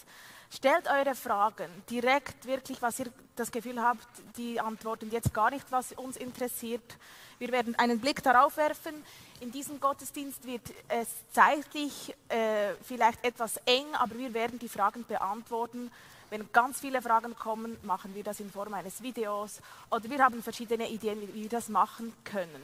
Stellt 0.53 0.89
eure 0.89 1.15
Fragen 1.15 1.69
direkt, 1.89 2.45
wirklich, 2.45 2.81
was 2.81 2.99
ihr 2.99 3.07
das 3.37 3.51
Gefühl 3.51 3.81
habt, 3.81 4.05
die 4.35 4.59
antworten 4.59 5.09
jetzt 5.09 5.33
gar 5.33 5.49
nicht, 5.49 5.65
was 5.71 5.93
uns 5.93 6.17
interessiert. 6.17 6.97
Wir 7.39 7.53
werden 7.53 7.73
einen 7.75 8.01
Blick 8.01 8.21
darauf 8.21 8.57
werfen. 8.57 8.93
In 9.39 9.53
diesem 9.53 9.79
Gottesdienst 9.79 10.45
wird 10.45 10.61
es 10.89 11.07
zeitlich 11.31 12.13
äh, 12.27 12.73
vielleicht 12.83 13.23
etwas 13.23 13.57
eng, 13.65 13.85
aber 13.93 14.17
wir 14.17 14.33
werden 14.33 14.59
die 14.59 14.67
Fragen 14.67 15.05
beantworten. 15.05 15.89
Wenn 16.29 16.51
ganz 16.51 16.81
viele 16.81 17.01
Fragen 17.01 17.33
kommen, 17.33 17.77
machen 17.83 18.13
wir 18.13 18.23
das 18.23 18.41
in 18.41 18.51
Form 18.51 18.73
eines 18.73 19.01
Videos 19.01 19.61
oder 19.89 20.09
wir 20.09 20.19
haben 20.19 20.43
verschiedene 20.43 20.89
Ideen, 20.89 21.21
wie 21.21 21.43
wir 21.43 21.49
das 21.49 21.69
machen 21.69 22.11
können. 22.25 22.61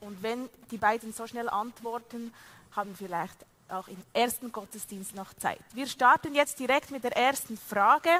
Und 0.00 0.22
wenn 0.22 0.50
die 0.70 0.78
beiden 0.78 1.14
so 1.14 1.26
schnell 1.26 1.48
antworten, 1.48 2.34
haben 2.72 2.90
wir 2.90 3.08
vielleicht 3.08 3.46
auch 3.70 3.88
im 3.88 4.02
ersten 4.12 4.52
Gottesdienst 4.52 5.14
noch 5.14 5.34
Zeit. 5.34 5.60
Wir 5.74 5.86
starten 5.86 6.34
jetzt 6.34 6.58
direkt 6.58 6.90
mit 6.90 7.04
der 7.04 7.16
ersten 7.16 7.56
Frage. 7.56 8.10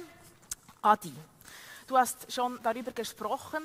Adi, 0.82 1.12
du 1.86 1.96
hast 1.96 2.32
schon 2.32 2.58
darüber 2.62 2.92
gesprochen, 2.92 3.62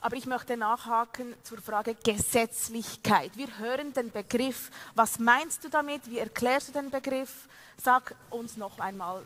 aber 0.00 0.16
ich 0.16 0.26
möchte 0.26 0.56
nachhaken 0.56 1.34
zur 1.42 1.60
Frage 1.60 1.94
Gesetzlichkeit. 1.94 3.36
Wir 3.36 3.58
hören 3.58 3.92
den 3.92 4.10
Begriff. 4.10 4.70
Was 4.94 5.18
meinst 5.18 5.64
du 5.64 5.68
damit? 5.68 6.08
Wie 6.08 6.18
erklärst 6.18 6.68
du 6.68 6.72
den 6.72 6.90
Begriff? 6.90 7.48
Sag 7.82 8.14
uns 8.30 8.56
noch 8.56 8.78
einmal 8.78 9.24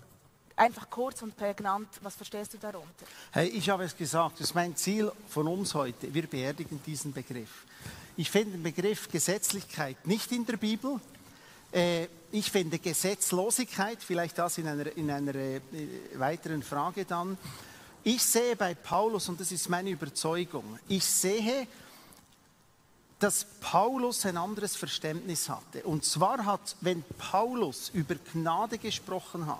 einfach 0.57 0.89
kurz 0.89 1.23
und 1.23 1.37
prägnant, 1.37 1.89
was 2.03 2.15
verstehst 2.15 2.55
du 2.55 2.59
darunter? 2.59 3.07
Hey, 3.33 3.49
ich 3.49 3.69
habe 3.69 3.85
es 3.85 3.97
gesagt, 3.97 4.41
das 4.41 4.49
ist 4.49 4.55
mein 4.55 4.77
Ziel 4.77 5.11
von 5.29 5.49
uns 5.49 5.75
heute. 5.75 6.13
Wir 6.13 6.27
beerdigen 6.27 6.81
diesen 6.85 7.13
Begriff. 7.13 7.65
Ich 8.17 8.31
finde 8.31 8.53
den 8.53 8.63
Begriff 8.63 9.09
Gesetzlichkeit 9.09 10.07
nicht 10.07 10.31
in 10.33 10.47
der 10.47 10.57
Bibel. 10.57 11.01
Äh, 11.75 12.07
ich 12.31 12.51
finde 12.51 12.79
Gesetzlosigkeit, 12.79 14.03
vielleicht 14.03 14.39
das 14.39 14.59
in 14.59 14.69
einer, 14.69 14.97
in 14.97 15.11
einer 15.11 15.35
äh, 15.35 15.61
weiteren 16.15 16.63
Frage 16.63 17.05
dann. 17.05 17.37
Ich 18.05 18.23
sehe 18.23 18.55
bei 18.55 18.75
Paulus, 18.75 19.29
und 19.29 19.41
das 19.41 19.51
ist 19.51 19.69
meine 19.69 19.91
Überzeugung, 19.91 20.79
ich 20.89 21.05
sehe, 21.05 21.67
dass 23.19 23.45
Paulus 23.61 24.25
ein 24.27 24.37
anderes 24.37 24.77
Verständnis 24.77 25.49
hatte. 25.49 25.83
Und 25.85 26.05
zwar 26.05 26.45
hat, 26.45 26.77
wenn 26.81 27.03
Paulus 27.19 27.89
über 27.89 28.15
Gnade 28.33 28.79
gesprochen 28.79 29.47
hat, 29.47 29.59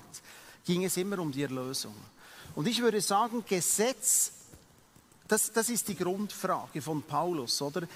ging 0.67 0.85
es 0.85 0.97
immer 0.97 1.19
um 1.19 1.33
die 1.33 1.43
Erlösung. 1.43 1.95
Und 2.55 2.69
ich 2.69 2.81
würde 2.81 3.01
sagen, 3.01 3.45
Gesetz, 3.49 4.33
das, 5.27 5.51
das 5.53 5.69
ist 5.69 5.89
die 5.89 5.97
Grundfrage 5.97 6.81
von 6.83 7.03
Paulus, 7.03 7.61
oder? 7.63 7.89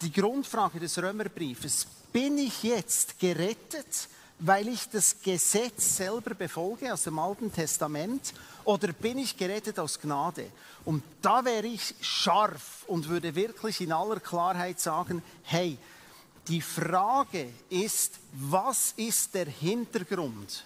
Die 0.00 0.10
Grundfrage 0.10 0.80
des 0.80 0.96
Römerbriefes, 0.96 1.86
bin 2.12 2.38
ich 2.38 2.62
jetzt 2.62 3.18
gerettet, 3.18 4.08
weil 4.38 4.68
ich 4.68 4.88
das 4.88 5.20
Gesetz 5.22 5.96
selber 5.96 6.34
befolge 6.34 6.92
aus 6.92 7.02
dem 7.04 7.18
Alten 7.18 7.52
Testament, 7.52 8.32
oder 8.64 8.92
bin 8.92 9.18
ich 9.18 9.36
gerettet 9.36 9.78
aus 9.78 9.98
Gnade? 9.98 10.46
Und 10.84 11.02
da 11.20 11.44
wäre 11.44 11.66
ich 11.66 11.94
scharf 12.00 12.84
und 12.86 13.08
würde 13.08 13.34
wirklich 13.34 13.80
in 13.80 13.92
aller 13.92 14.20
Klarheit 14.20 14.80
sagen, 14.80 15.22
hey, 15.42 15.76
die 16.48 16.60
Frage 16.60 17.48
ist, 17.68 18.14
was 18.32 18.92
ist 18.96 19.34
der 19.34 19.46
Hintergrund? 19.46 20.64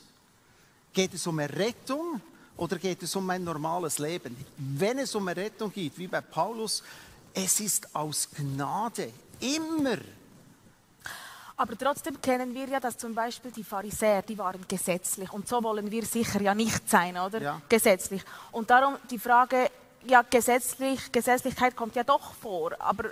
Geht 0.92 1.14
es 1.14 1.26
um 1.26 1.38
Errettung 1.40 2.20
oder 2.56 2.78
geht 2.78 3.02
es 3.02 3.16
um 3.16 3.28
ein 3.30 3.42
normales 3.42 3.98
Leben? 3.98 4.36
Wenn 4.56 4.98
es 4.98 5.14
um 5.14 5.26
Errettung 5.26 5.72
geht, 5.72 5.98
wie 5.98 6.06
bei 6.06 6.20
Paulus, 6.20 6.82
es 7.32 7.58
ist 7.58 7.94
aus 7.94 8.28
Gnade, 8.30 9.12
immer. 9.40 9.98
Aber 11.56 11.78
trotzdem 11.78 12.20
kennen 12.20 12.52
wir 12.54 12.66
ja, 12.66 12.80
dass 12.80 12.98
zum 12.98 13.14
Beispiel 13.14 13.52
die 13.52 13.62
Pharisäer, 13.62 14.22
die 14.22 14.36
waren 14.36 14.66
gesetzlich. 14.66 15.32
Und 15.32 15.46
so 15.46 15.62
wollen 15.62 15.90
wir 15.90 16.04
sicher 16.04 16.40
ja 16.40 16.54
nicht 16.54 16.88
sein, 16.90 17.16
oder? 17.16 17.40
Ja. 17.40 17.62
Gesetzlich. 17.68 18.22
Und 18.50 18.70
darum 18.70 18.96
die 19.10 19.18
Frage, 19.18 19.70
ja, 20.06 20.22
gesetzlich, 20.22 21.12
Gesetzlichkeit 21.12 21.76
kommt 21.76 21.94
ja 21.94 22.02
doch 22.02 22.34
vor. 22.34 22.72
Aber 22.80 23.10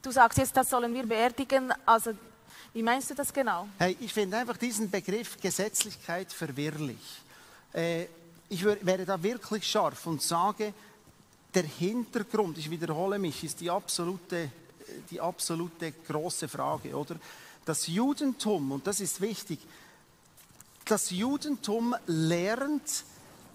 du 0.00 0.10
sagst 0.10 0.38
jetzt, 0.38 0.56
das 0.56 0.70
sollen 0.70 0.94
wir 0.94 1.06
beerdigen. 1.06 1.72
Also 1.84 2.12
wie 2.72 2.82
meinst 2.82 3.10
du 3.10 3.14
das 3.14 3.32
genau? 3.32 3.66
Hey, 3.78 3.96
ich 4.00 4.12
finde 4.12 4.36
einfach 4.36 4.56
diesen 4.56 4.88
Begriff 4.88 5.40
Gesetzlichkeit 5.40 6.32
verwirrlich. 6.32 7.22
Äh, 7.72 8.06
ich 8.48 8.64
wäre 8.64 9.04
da 9.04 9.20
wirklich 9.20 9.66
scharf 9.66 10.06
und 10.06 10.22
sage, 10.22 10.72
der 11.54 11.64
Hintergrund, 11.64 12.58
ich 12.58 12.70
wiederhole 12.70 13.18
mich, 13.18 13.42
ist 13.42 13.60
die 13.60 13.70
absolute, 13.70 14.50
die 15.10 15.20
absolute 15.20 15.92
große 15.92 16.48
Frage, 16.48 16.94
oder? 16.96 17.16
Das 17.64 17.86
Judentum, 17.86 18.72
und 18.72 18.86
das 18.86 19.00
ist 19.00 19.20
wichtig, 19.20 19.60
das 20.84 21.10
Judentum 21.10 21.94
lernt, 22.06 23.04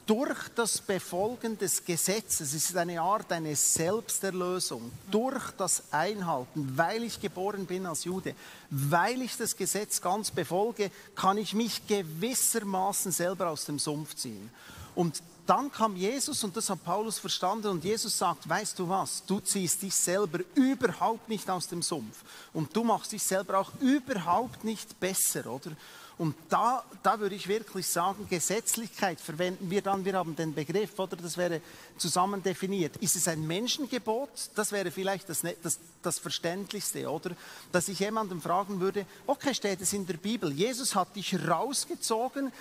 durch 0.06 0.50
das 0.56 0.80
Befolgen 0.80 1.58
des 1.58 1.84
Gesetzes, 1.84 2.54
es 2.54 2.70
ist 2.70 2.78
eine 2.78 3.02
Art 3.02 3.32
eine 3.32 3.56
Selbsterlösung, 3.56 4.92
durch 5.10 5.52
das 5.58 5.84
Einhalten, 5.92 6.78
weil 6.78 7.04
ich 7.04 7.20
geboren 7.20 7.66
bin 7.66 7.86
als 7.86 8.04
Jude, 8.04 8.36
weil 8.70 9.22
ich 9.24 9.36
das 9.36 9.56
Gesetz 9.56 10.02
ganz 10.02 10.30
befolge, 10.30 10.92
kann 11.16 11.38
ich 11.38 11.54
mich 11.54 11.88
gewissermaßen 11.88 13.12
selber 13.12 13.50
aus 13.50 13.66
dem 13.66 13.80
Sumpf 13.80 14.16
ziehen. 14.16 14.52
Und 14.94 15.24
dann 15.46 15.72
kam 15.72 15.96
Jesus 15.96 16.44
und 16.44 16.56
das 16.58 16.70
hat 16.70 16.84
Paulus 16.84 17.20
verstanden 17.20 17.68
und 17.68 17.84
Jesus 17.84 18.18
sagt, 18.18 18.48
weißt 18.48 18.80
du 18.80 18.90
was, 18.90 19.24
du 19.26 19.40
ziehst 19.40 19.82
dich 19.82 19.96
selber 19.96 20.40
überhaupt 20.56 21.30
nicht 21.30 21.50
aus 21.50 21.68
dem 21.68 21.82
Sumpf 21.82 22.24
und 22.54 22.76
du 22.76 22.84
machst 22.84 23.12
dich 23.12 23.24
selber 23.24 23.60
auch 23.60 23.72
überhaupt 23.80 24.64
nicht 24.64 25.00
besser, 25.00 25.46
oder? 25.48 25.72
Und 26.18 26.34
da, 26.48 26.84
da 27.04 27.20
würde 27.20 27.36
ich 27.36 27.48
wirklich 27.48 27.86
sagen, 27.88 28.26
Gesetzlichkeit 28.30 29.20
verwenden 29.20 29.70
wir 29.70 29.82
dann, 29.82 30.06
wir 30.06 30.14
haben 30.14 30.34
den 30.34 30.54
Begriff, 30.54 30.98
oder 30.98 31.18
das 31.18 31.36
wäre 31.36 31.60
zusammen 31.98 32.42
definiert. 32.42 32.96
Ist 32.98 33.18
es 33.18 33.28
ein 33.28 33.46
Menschengebot? 33.46 34.30
Das 34.56 34.72
wäre 34.72 34.92
vielleicht 34.92 35.28
das, 35.28 35.44
das, 35.62 35.78
das 36.02 36.20
Verständlichste, 36.20 37.10
oder? 37.10 37.32
Dass 37.74 37.90
ich 37.90 38.00
jemanden 38.00 38.40
fragen 38.40 38.80
würde, 38.80 39.06
okay, 39.28 39.54
steht 39.54 39.82
es 39.82 39.92
in 39.92 40.08
der 40.08 40.16
Bibel, 40.16 40.54
Jesus 40.54 40.96
hat 40.96 41.14
dich 41.18 41.36
rausgezogen 41.48 42.54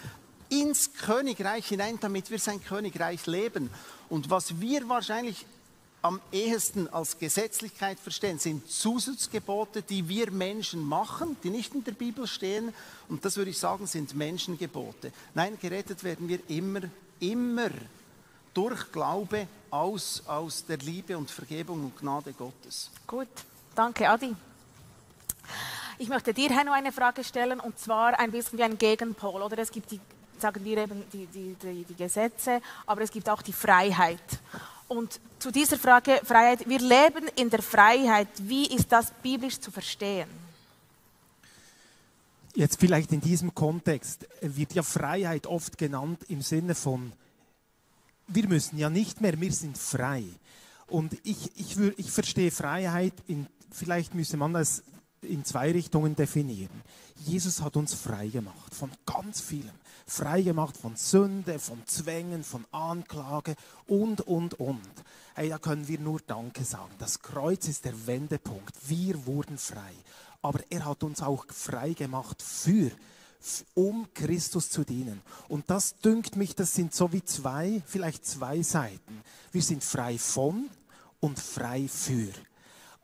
ins 0.49 0.95
Königreich 0.95 1.67
hinein, 1.67 1.99
damit 2.01 2.31
wir 2.31 2.39
sein 2.39 2.63
Königreich 2.63 3.27
leben. 3.27 3.71
Und 4.09 4.31
was 4.31 4.61
wir 4.61 4.89
wahrscheinlich 4.89 5.47
am 6.03 6.21
ehesten 6.33 6.87
als 6.89 7.19
Gesetzlichkeit 7.19 7.99
verstehen, 7.99 8.39
sind 8.39 8.71
Zusatzgebote, 8.71 9.81
die 9.81 10.07
wir 10.07 10.31
Menschen 10.31 10.85
machen, 10.85 11.37
die 11.43 11.49
nicht 11.49 11.75
in 11.75 11.83
der 11.83 11.93
Bibel 11.93 12.27
stehen. 12.27 12.75
Und 13.09 13.25
das 13.25 13.39
würde 13.39 13.51
ich 13.51 13.59
sagen, 13.59 13.87
sind 13.87 14.15
Menschengebote. 14.15 15.13
Nein, 15.33 15.59
gerettet 15.59 16.05
werden 16.05 16.29
wir 16.29 16.41
immer, 16.49 16.83
immer 17.21 17.71
durch 18.53 18.93
Glaube 18.93 19.49
aus, 19.71 20.23
aus 20.27 20.67
der 20.67 20.77
Liebe 20.79 21.17
und 21.17 21.31
Vergebung 21.31 21.85
und 21.85 21.99
Gnade 21.99 22.35
Gottes. 22.35 22.91
Gut, 23.07 23.29
danke 23.75 24.09
Adi. 24.09 24.37
Ich 25.99 26.09
möchte 26.09 26.35
dir 26.35 26.51
noch 26.65 26.73
eine 26.73 26.93
Frage 26.93 27.23
stellen 27.23 27.61
und 27.61 27.79
zwar 27.79 28.19
ein 28.19 28.31
bisschen 28.31 28.59
wie 28.59 28.63
ein 28.63 28.79
Gegenpol. 28.79 29.43
Oder 29.43 29.59
es 29.59 29.71
gibt 29.71 29.91
die, 29.91 30.01
sagen 30.39 30.65
wir 30.65 30.79
eben 30.79 31.03
die, 31.13 31.27
die, 31.27 31.57
die, 31.61 31.85
die 31.85 31.95
Gesetze, 31.95 32.61
aber 32.87 33.03
es 33.03 33.11
gibt 33.11 33.29
auch 33.29 33.43
die 33.43 33.53
Freiheit. 33.53 34.21
Und 34.89 35.21
zu 35.39 35.51
dieser 35.51 35.79
Frage 35.79 36.21
Freiheit, 36.25 36.69
wir 36.69 36.79
leben 36.79 37.29
in 37.37 37.51
der 37.51 37.63
Freiheit. 37.63 38.29
Wie 38.39 38.67
ist 38.67 38.93
das 38.93 39.13
biblisch 39.23 39.59
zu 39.61 39.71
verstehen? 39.71 40.29
Jetzt 42.55 42.79
vielleicht 42.79 43.11
in 43.13 43.21
diesem 43.21 43.55
Kontext 43.55 44.29
wird 44.41 44.75
ja 44.75 44.83
Freiheit 44.83 45.47
oft 45.47 45.77
genannt 45.77 46.23
im 46.29 46.41
Sinne 46.41 46.75
von, 46.75 47.13
wir 48.29 48.47
müssen 48.47 48.79
ja 48.79 48.89
nicht 48.91 49.21
mehr, 49.21 49.41
wir 49.41 49.53
sind 49.53 49.77
frei. 49.77 50.25
Und 50.87 51.15
ich, 51.25 51.51
ich, 51.57 51.77
ich 51.97 52.13
verstehe 52.13 52.51
Freiheit, 52.51 53.15
in, 53.27 53.47
vielleicht 53.73 54.15
müsste 54.15 54.37
man 54.37 54.53
das 54.53 54.85
in 55.23 55.45
zwei 55.45 55.73
Richtungen 55.73 56.15
definieren. 56.15 56.83
Jesus 57.17 57.63
hat 57.63 57.77
uns 57.77 57.95
frei 57.95 58.29
gemacht 58.29 58.75
von 58.75 58.91
ganz 59.07 59.41
vielem 59.41 59.75
frei 60.07 60.43
gemacht 60.43 60.77
von 60.77 60.97
Sünde, 60.97 61.59
von 61.59 61.83
Zwängen, 61.87 62.45
von 62.45 62.65
Anklage 62.71 63.57
und, 63.87 64.21
und, 64.23 64.55
und. 64.61 64.81
Hey, 65.35 65.49
da 65.49 65.59
können 65.59 65.89
wir 65.89 65.99
nur 65.99 66.21
Danke 66.27 66.65
sagen. 66.65 66.95
Das 66.99 67.21
Kreuz 67.21 67.67
ist 67.69 67.85
der 67.85 68.07
Wendepunkt. 68.07 68.75
Wir 68.89 69.27
wurden 69.27 69.59
frei. 69.59 69.93
Aber 70.43 70.61
er 70.71 70.85
hat 70.85 71.03
uns 71.03 71.23
auch 71.23 71.47
frei 71.49 71.95
gemacht 71.95 72.43
für, 72.43 72.91
um 73.75 74.07
Christus 74.15 74.71
zu 74.71 74.85
dienen. 74.85 75.23
Und 75.49 75.69
das 75.71 75.97
dünkt 75.99 76.37
mich, 76.37 76.55
das 76.55 76.75
sind 76.75 76.95
so 76.95 77.13
wie 77.13 77.25
zwei, 77.25 77.83
vielleicht 77.87 78.27
zwei 78.27 78.63
Seiten. 78.63 79.23
Wir 79.53 79.63
sind 79.63 79.83
frei 79.83 80.19
von 80.19 80.69
und 81.21 81.39
frei 81.39 81.89
für. 81.89 82.33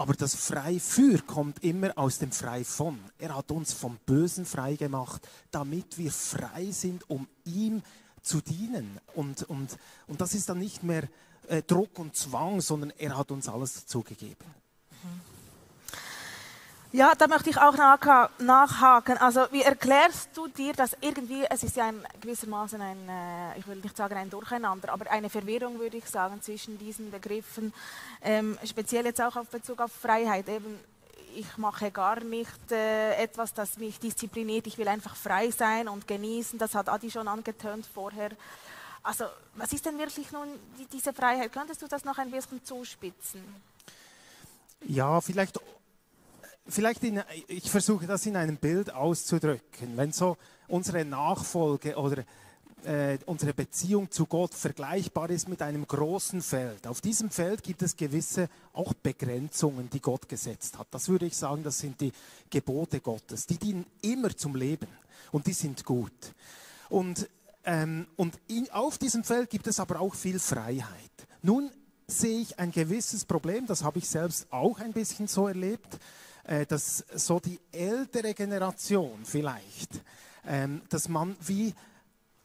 Aber 0.01 0.15
das 0.15 0.35
frei 0.35 0.81
für 0.81 1.19
kommt 1.19 1.63
immer 1.63 1.99
aus 1.99 2.17
dem 2.17 2.33
frei 2.33 2.65
von. 2.65 2.99
Er 3.19 3.37
hat 3.37 3.51
uns 3.51 3.75
vom 3.75 3.99
Bösen 4.07 4.47
frei 4.47 4.77
gemacht, 4.77 5.29
damit 5.51 5.99
wir 5.99 6.11
frei 6.11 6.71
sind, 6.71 7.11
um 7.11 7.29
ihm 7.45 7.83
zu 8.23 8.41
dienen. 8.41 8.99
Und, 9.15 9.43
und, 9.43 9.77
und 10.07 10.23
das 10.23 10.33
ist 10.33 10.49
dann 10.49 10.59
nicht 10.59 10.83
mehr 10.83 11.07
äh, 11.49 11.63
Druck 11.63 11.99
und 11.99 12.17
Zwang, 12.17 12.63
sondern 12.63 12.95
er 12.97 13.19
hat 13.19 13.31
uns 13.31 13.47
alles 13.47 13.75
dazugegeben. 13.75 14.47
Mhm. 15.03 15.30
Ja, 16.93 17.13
da 17.17 17.29
möchte 17.29 17.51
ich 17.51 17.57
auch 17.57 17.77
nachhaken. 18.39 19.17
Also, 19.19 19.47
wie 19.53 19.63
erklärst 19.63 20.37
du 20.37 20.49
dir, 20.49 20.73
dass 20.73 20.97
irgendwie, 21.01 21.45
es 21.49 21.63
ist 21.63 21.77
ja 21.77 21.87
ein, 21.87 22.05
gewissermaßen 22.21 22.81
ein, 22.81 23.09
äh, 23.09 23.59
ich 23.59 23.67
will 23.69 23.77
nicht 23.77 23.97
sagen 23.97 24.17
ein 24.17 24.29
Durcheinander, 24.29 24.93
aber 24.93 25.09
eine 25.09 25.31
Verwirrung, 25.31 25.79
würde 25.79 25.99
ich 25.99 26.07
sagen, 26.07 26.43
zwischen 26.43 26.79
diesen 26.79 27.13
Begriffen, 27.13 27.73
ähm, 28.23 28.59
speziell 28.65 29.05
jetzt 29.05 29.21
auch 29.21 29.37
auf 29.37 29.47
Bezug 29.49 29.81
auf 29.81 29.93
Freiheit. 29.93 30.49
Eben, 30.49 30.81
ich 31.37 31.57
mache 31.59 31.93
gar 31.93 32.25
nicht 32.25 32.73
äh, 32.73 33.15
etwas, 33.23 33.55
das 33.55 33.79
mich 33.79 34.01
diszipliniert, 34.01 34.67
ich 34.67 34.77
will 34.77 34.89
einfach 34.89 35.15
frei 35.15 35.53
sein 35.53 35.87
und 35.87 36.09
genießen, 36.09 36.59
das 36.59 36.75
hat 36.75 36.89
Adi 36.89 37.09
schon 37.09 37.29
angetönt 37.29 37.87
vorher. 37.87 38.31
Also, 39.05 39.27
was 39.55 39.73
ist 39.73 39.87
denn 39.87 39.97
wirklich 39.97 40.33
nun 40.33 40.49
die, 40.77 40.87
diese 40.87 41.13
Freiheit? 41.13 41.53
Könntest 41.53 41.83
du 41.83 41.87
das 41.87 42.05
noch 42.05 42.19
ein 42.19 42.33
bisschen 42.33 42.65
zuspitzen? 42.65 43.45
Ja, 44.87 45.21
vielleicht 45.21 45.61
vielleicht 46.71 47.05
in, 47.05 47.23
ich 47.49 47.71
versuche 47.71 48.07
das 48.07 48.27
in 48.27 48.37
einem 48.37 48.57
Bild 48.57 48.93
auszudrücken. 48.93 49.97
Wenn 49.97 50.13
so 50.13 50.37
unsere 50.69 51.05
Nachfolge 51.05 51.97
oder 51.97 52.25
äh, 52.85 53.19
unsere 53.27 53.53
Beziehung 53.53 54.11
zu 54.11 54.27
Gott 54.27 54.55
vergleichbar 54.55 55.31
ist 55.31 55.49
mit 55.49 55.63
einem 55.63 55.87
großen 55.87 56.43
Feld. 56.43 56.87
Auf 56.87 57.01
diesem 57.01 57.31
Feld 57.31 57.63
gibt 57.63 57.83
es 57.83 57.97
gewisse 57.97 58.49
auch 58.73 58.95
Begrenzungen, 58.95 59.91
die 59.91 60.01
Gott 60.01 60.29
gesetzt 60.29 60.79
hat. 60.79 60.89
Das 60.91 61.09
würde 61.09 61.27
ich 61.27 61.37
sagen, 61.37 61.63
das 61.63 61.79
sind 61.79 62.01
die 62.01 62.13
Gebote 62.49 63.01
Gottes. 63.01 63.47
Die 63.47 63.59
dienen 63.59 63.85
immer 64.03 64.35
zum 64.37 64.55
Leben 64.57 64.89
und 65.33 65.47
die 65.47 65.53
sind 65.53 65.85
gut. 65.85 66.13
Und, 66.89 67.29
ähm, 67.65 68.07
und 68.17 68.39
in, 68.49 68.71
auf 68.71 68.99
diesem 68.99 69.25
Feld 69.25 69.51
gibt 69.51 69.67
es 69.67 69.81
aber 69.81 70.01
auch 70.01 70.15
viel 70.15 70.39
Freiheit. 70.39 70.89
Nun 71.43 71.71
sehe 72.07 72.41
ich 72.41 72.59
ein 72.59 72.73
gewisses 72.73 73.25
Problem, 73.25 73.67
das 73.67 73.85
habe 73.85 73.99
ich 73.99 74.09
selbst 74.09 74.47
auch 74.51 74.81
ein 74.81 74.93
bisschen 74.93 75.29
so 75.29 75.47
erlebt 75.47 75.99
dass 76.69 77.05
so 77.15 77.39
die 77.39 77.61
ältere 77.71 78.35
Generation 78.35 79.25
vielleicht, 79.25 80.01
ähm, 80.45 80.83
dass 80.89 81.09
man 81.09 81.37
wie 81.47 81.75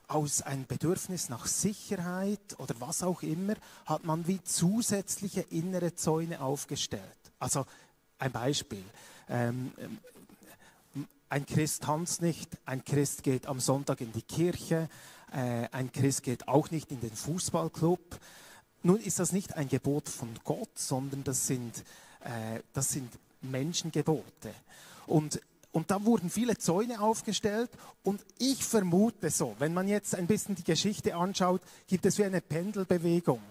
aus 0.08 0.42
einem 0.42 0.68
Bedürfnis 0.68 1.30
nach 1.30 1.48
Sicherheit 1.48 2.60
oder 2.60 2.76
was 2.80 3.02
auch 3.02 3.24
immer, 3.24 3.56
hat 3.86 4.06
man 4.06 4.28
wie 4.28 4.44
zusätzliche 4.44 5.42
innere 5.42 5.96
Zäune 5.96 6.42
aufgestellt. 6.42 7.02
Also 7.40 7.66
ein 8.20 8.32
Beispiel. 8.32 8.84
Ähm, 9.28 9.72
ein 11.30 11.46
Christ 11.46 11.84
tanzt 11.84 12.22
nicht, 12.22 12.50
ein 12.66 12.86
Christ 12.86 13.24
geht 13.24 13.48
am 13.48 13.60
Sonntag 13.60 14.02
in 14.02 14.14
die 14.14 14.22
Kirche, 14.22 14.88
äh, 15.32 15.68
ein 15.72 15.92
Christ 15.92 16.24
geht 16.24 16.48
auch 16.48 16.70
nicht 16.70 16.92
in 16.92 17.02
den 17.02 17.14
Fußballclub. 17.14 18.20
Nun 18.84 19.00
ist 19.00 19.18
das 19.18 19.32
nicht 19.32 19.56
ein 19.56 19.68
Gebot 19.68 20.08
von 20.10 20.30
Gott, 20.44 20.78
sondern 20.78 21.24
das 21.24 21.48
sind, 21.48 21.84
äh, 22.24 22.62
das 22.74 22.90
sind 22.90 23.12
Menschengebote. 23.52 24.54
Und, 25.08 25.42
und 25.72 25.92
da 25.92 26.04
wurden 26.04 26.30
viele 26.30 26.58
Zäune 26.58 27.02
aufgestellt 27.02 27.70
und 28.04 28.24
ich 28.38 28.64
vermute 28.64 29.30
so, 29.30 29.56
wenn 29.60 29.74
man 29.74 29.88
jetzt 29.88 30.16
ein 30.16 30.28
bisschen 30.28 30.56
die 30.56 30.64
Geschichte 30.64 31.16
anschaut, 31.16 31.62
gibt 31.88 32.06
es 32.06 32.18
wie 32.18 32.26
eine 32.26 32.42
Pendelbewegung. 32.42 33.42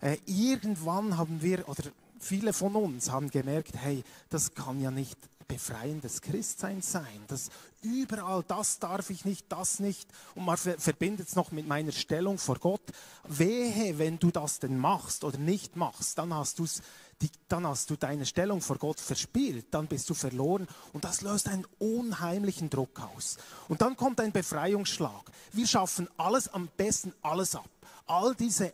Äh, 0.00 0.18
irgendwann 0.26 1.16
haben 1.16 1.42
wir, 1.42 1.68
oder 1.68 1.84
viele 2.20 2.52
von 2.52 2.74
uns 2.76 3.10
haben 3.10 3.30
gemerkt, 3.30 3.74
hey, 3.76 4.04
das 4.30 4.54
kann 4.54 4.80
ja 4.80 4.90
nicht 4.90 5.18
befreiendes 5.48 6.20
Christsein 6.20 6.82
sein. 6.82 7.24
Das 7.26 7.50
überall, 7.82 8.44
das 8.46 8.78
darf 8.78 9.08
ich 9.10 9.24
nicht, 9.24 9.46
das 9.48 9.80
nicht. 9.80 10.08
Und 10.34 10.44
man 10.44 10.58
verbindet 10.58 11.28
es 11.28 11.34
noch 11.34 11.50
mit 11.50 11.66
meiner 11.66 11.92
Stellung 11.92 12.38
vor 12.38 12.58
Gott. 12.58 12.82
Wehe, 13.26 13.98
wenn 13.98 14.18
du 14.18 14.30
das 14.30 14.60
denn 14.60 14.78
machst 14.78 15.24
oder 15.24 15.38
nicht 15.38 15.74
machst, 15.74 16.18
dann 16.18 16.34
hast 16.34 16.58
du 16.58 16.64
es 16.64 16.82
die, 17.20 17.30
dann 17.48 17.66
hast 17.66 17.90
du 17.90 17.96
deine 17.96 18.26
Stellung 18.26 18.60
vor 18.60 18.78
Gott 18.78 19.00
verspielt, 19.00 19.66
dann 19.72 19.86
bist 19.86 20.08
du 20.08 20.14
verloren 20.14 20.68
und 20.92 21.04
das 21.04 21.20
löst 21.22 21.48
einen 21.48 21.66
unheimlichen 21.78 22.70
Druck 22.70 23.00
aus. 23.00 23.38
Und 23.68 23.80
dann 23.80 23.96
kommt 23.96 24.20
ein 24.20 24.32
Befreiungsschlag. 24.32 25.24
Wir 25.52 25.66
schaffen 25.66 26.08
alles 26.16 26.48
am 26.48 26.68
besten, 26.76 27.12
alles 27.22 27.54
ab. 27.54 27.68
All 28.06 28.34
diese 28.34 28.72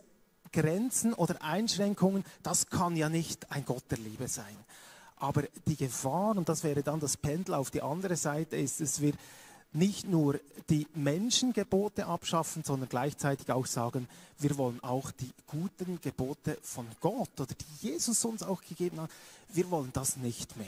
Grenzen 0.51 1.13
oder 1.13 1.41
Einschränkungen, 1.41 2.23
das 2.43 2.69
kann 2.69 2.95
ja 2.95 3.09
nicht 3.09 3.51
ein 3.51 3.65
Gott 3.65 3.83
der 3.89 3.97
Liebe 3.97 4.27
sein. 4.27 4.55
Aber 5.17 5.43
die 5.65 5.75
Gefahr, 5.75 6.37
und 6.37 6.47
das 6.47 6.63
wäre 6.63 6.83
dann 6.83 6.99
das 6.99 7.17
Pendel 7.17 7.55
auf 7.55 7.71
die 7.71 7.81
andere 7.81 8.15
Seite, 8.15 8.57
ist, 8.57 8.79
dass 8.79 9.01
wir 9.01 9.13
nicht 9.75 10.07
nur 10.07 10.39
die 10.69 10.87
Menschengebote 10.95 12.05
abschaffen, 12.05 12.63
sondern 12.63 12.89
gleichzeitig 12.89 13.51
auch 13.51 13.65
sagen, 13.65 14.07
wir 14.39 14.57
wollen 14.57 14.83
auch 14.83 15.11
die 15.11 15.31
guten 15.47 15.99
Gebote 16.01 16.57
von 16.61 16.87
Gott 17.01 17.39
oder 17.39 17.53
die 17.53 17.87
Jesus 17.87 18.23
uns 18.25 18.41
auch 18.41 18.61
gegeben 18.61 19.01
hat, 19.01 19.11
wir 19.49 19.69
wollen 19.69 19.91
das 19.93 20.17
nicht 20.17 20.57
mehr. 20.57 20.67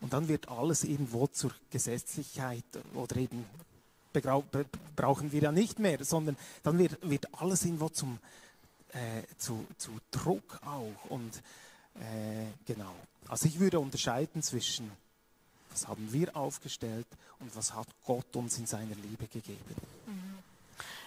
Und 0.00 0.12
dann 0.12 0.28
wird 0.28 0.48
alles 0.48 0.84
irgendwo 0.84 1.26
zur 1.26 1.52
Gesetzlichkeit 1.70 2.64
oder 2.94 3.16
eben 3.16 3.44
brauchen 4.94 5.32
wir 5.32 5.42
ja 5.42 5.52
nicht 5.52 5.78
mehr, 5.78 6.04
sondern 6.04 6.36
dann 6.62 6.78
wird, 6.78 6.98
wird 7.08 7.26
alles 7.34 7.64
irgendwo 7.64 7.88
zum, 7.88 8.18
äh, 8.92 9.22
zu, 9.38 9.66
zu 9.76 9.90
Druck 10.10 10.60
auch. 10.64 11.10
Und 11.10 11.42
äh, 11.96 12.46
genau. 12.64 12.94
Also 13.28 13.46
ich 13.46 13.58
würde 13.58 13.80
unterscheiden 13.80 14.42
zwischen 14.42 14.90
was 15.74 15.88
haben 15.88 16.12
wir 16.12 16.34
aufgestellt 16.36 17.06
und 17.40 17.54
was 17.56 17.74
hat 17.74 17.88
Gott 18.06 18.36
uns 18.36 18.58
in 18.58 18.66
seiner 18.66 18.94
Liebe 18.94 19.26
gegeben. 19.26 19.74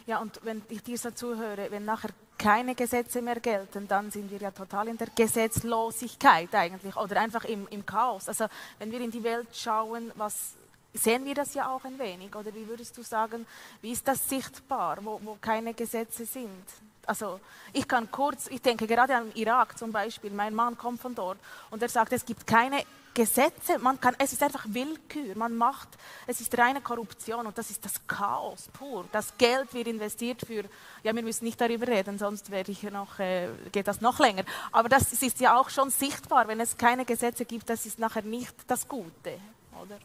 Ja, 0.06 0.20
und 0.20 0.40
wenn 0.44 0.62
ich 0.70 0.84
dir 0.84 0.98
so 0.98 1.12
zuhöre, 1.12 1.70
wenn 1.70 1.86
nachher 1.86 2.12
keine 2.38 2.76
Gesetze 2.76 3.22
mehr 3.22 3.40
gelten, 3.40 3.88
dann 3.88 4.12
sind 4.12 4.30
wir 4.30 4.40
ja 4.40 4.52
total 4.52 4.90
in 4.90 4.98
der 4.98 5.08
Gesetzlosigkeit 5.08 6.54
eigentlich 6.54 6.96
oder 6.96 7.20
einfach 7.20 7.44
im, 7.46 7.68
im 7.70 7.86
Chaos. 7.86 8.28
Also 8.28 8.46
wenn 8.80 8.92
wir 8.92 9.02
in 9.02 9.12
die 9.12 9.24
Welt 9.24 9.48
schauen, 9.54 10.12
was 10.16 10.54
sehen 10.94 11.26
wir 11.26 11.36
das 11.36 11.54
ja 11.54 11.70
auch 11.70 11.84
ein 11.84 11.98
wenig? 12.00 12.36
Oder 12.36 12.54
wie 12.54 12.68
würdest 12.68 12.98
du 12.98 13.04
sagen, 13.04 13.46
wie 13.82 13.92
ist 13.92 14.08
das 14.08 14.30
sichtbar, 14.30 15.00
wo, 15.02 15.20
wo 15.24 15.38
keine 15.42 15.74
Gesetze 15.74 16.26
sind? 16.26 16.64
Also 17.06 17.40
ich 17.74 17.88
kann 17.88 18.12
kurz, 18.12 18.48
ich 18.48 18.62
denke 18.62 18.86
gerade 18.86 19.16
an 19.16 19.32
Irak 19.36 19.78
zum 19.78 19.92
Beispiel, 19.92 20.32
mein 20.32 20.54
Mann 20.54 20.78
kommt 20.78 21.02
von 21.02 21.16
dort 21.16 21.38
und 21.70 21.82
er 21.82 21.90
sagt, 21.90 22.14
es 22.14 22.26
gibt 22.26 22.46
keine 22.46 22.84
Gesetze, 23.18 23.80
man 23.80 24.00
kann, 24.00 24.16
es 24.20 24.32
ist 24.32 24.44
einfach 24.44 24.64
Willkür, 24.70 25.36
man 25.36 25.56
macht, 25.56 25.90
es 26.28 26.40
ist 26.40 26.56
reine 26.56 26.82
Korruption 26.82 27.48
und 27.48 27.58
das 27.58 27.72
ist 27.72 27.84
das 27.84 27.94
Chaos 28.06 28.70
pur. 28.72 29.06
Das 29.12 29.36
Geld 29.40 29.74
wird 29.74 29.88
investiert 29.88 30.42
für, 30.46 30.66
ja 31.02 31.16
wir 31.16 31.24
müssen 31.24 31.46
nicht 31.46 31.60
darüber 31.60 31.88
reden, 31.88 32.20
sonst 32.20 32.52
werde 32.52 32.72
ich 32.72 32.84
noch, 32.84 33.18
äh, 33.18 33.50
geht 33.72 33.88
das 33.88 34.02
noch 34.02 34.20
länger. 34.20 34.44
Aber 34.72 34.88
das 34.88 35.14
ist 35.14 35.40
ja 35.40 35.60
auch 35.60 35.72
schon 35.72 35.90
sichtbar, 35.90 36.48
wenn 36.48 36.60
es 36.60 36.78
keine 36.78 37.06
Gesetze 37.06 37.44
gibt, 37.46 37.68
das 37.72 37.88
ist 37.88 37.98
nachher 37.98 38.22
nicht 38.22 38.54
das 38.68 38.88
Gute, 38.88 39.40
oder? 39.82 39.98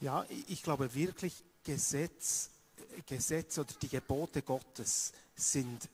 Ja, 0.00 0.26
ich 0.48 0.60
glaube 0.64 0.92
wirklich, 0.92 1.44
Gesetz, 1.62 2.50
Gesetz 3.06 3.58
oder 3.58 3.74
die 3.80 3.88
Gebote 3.88 4.42
Gottes 4.42 5.12
sind 5.36 5.88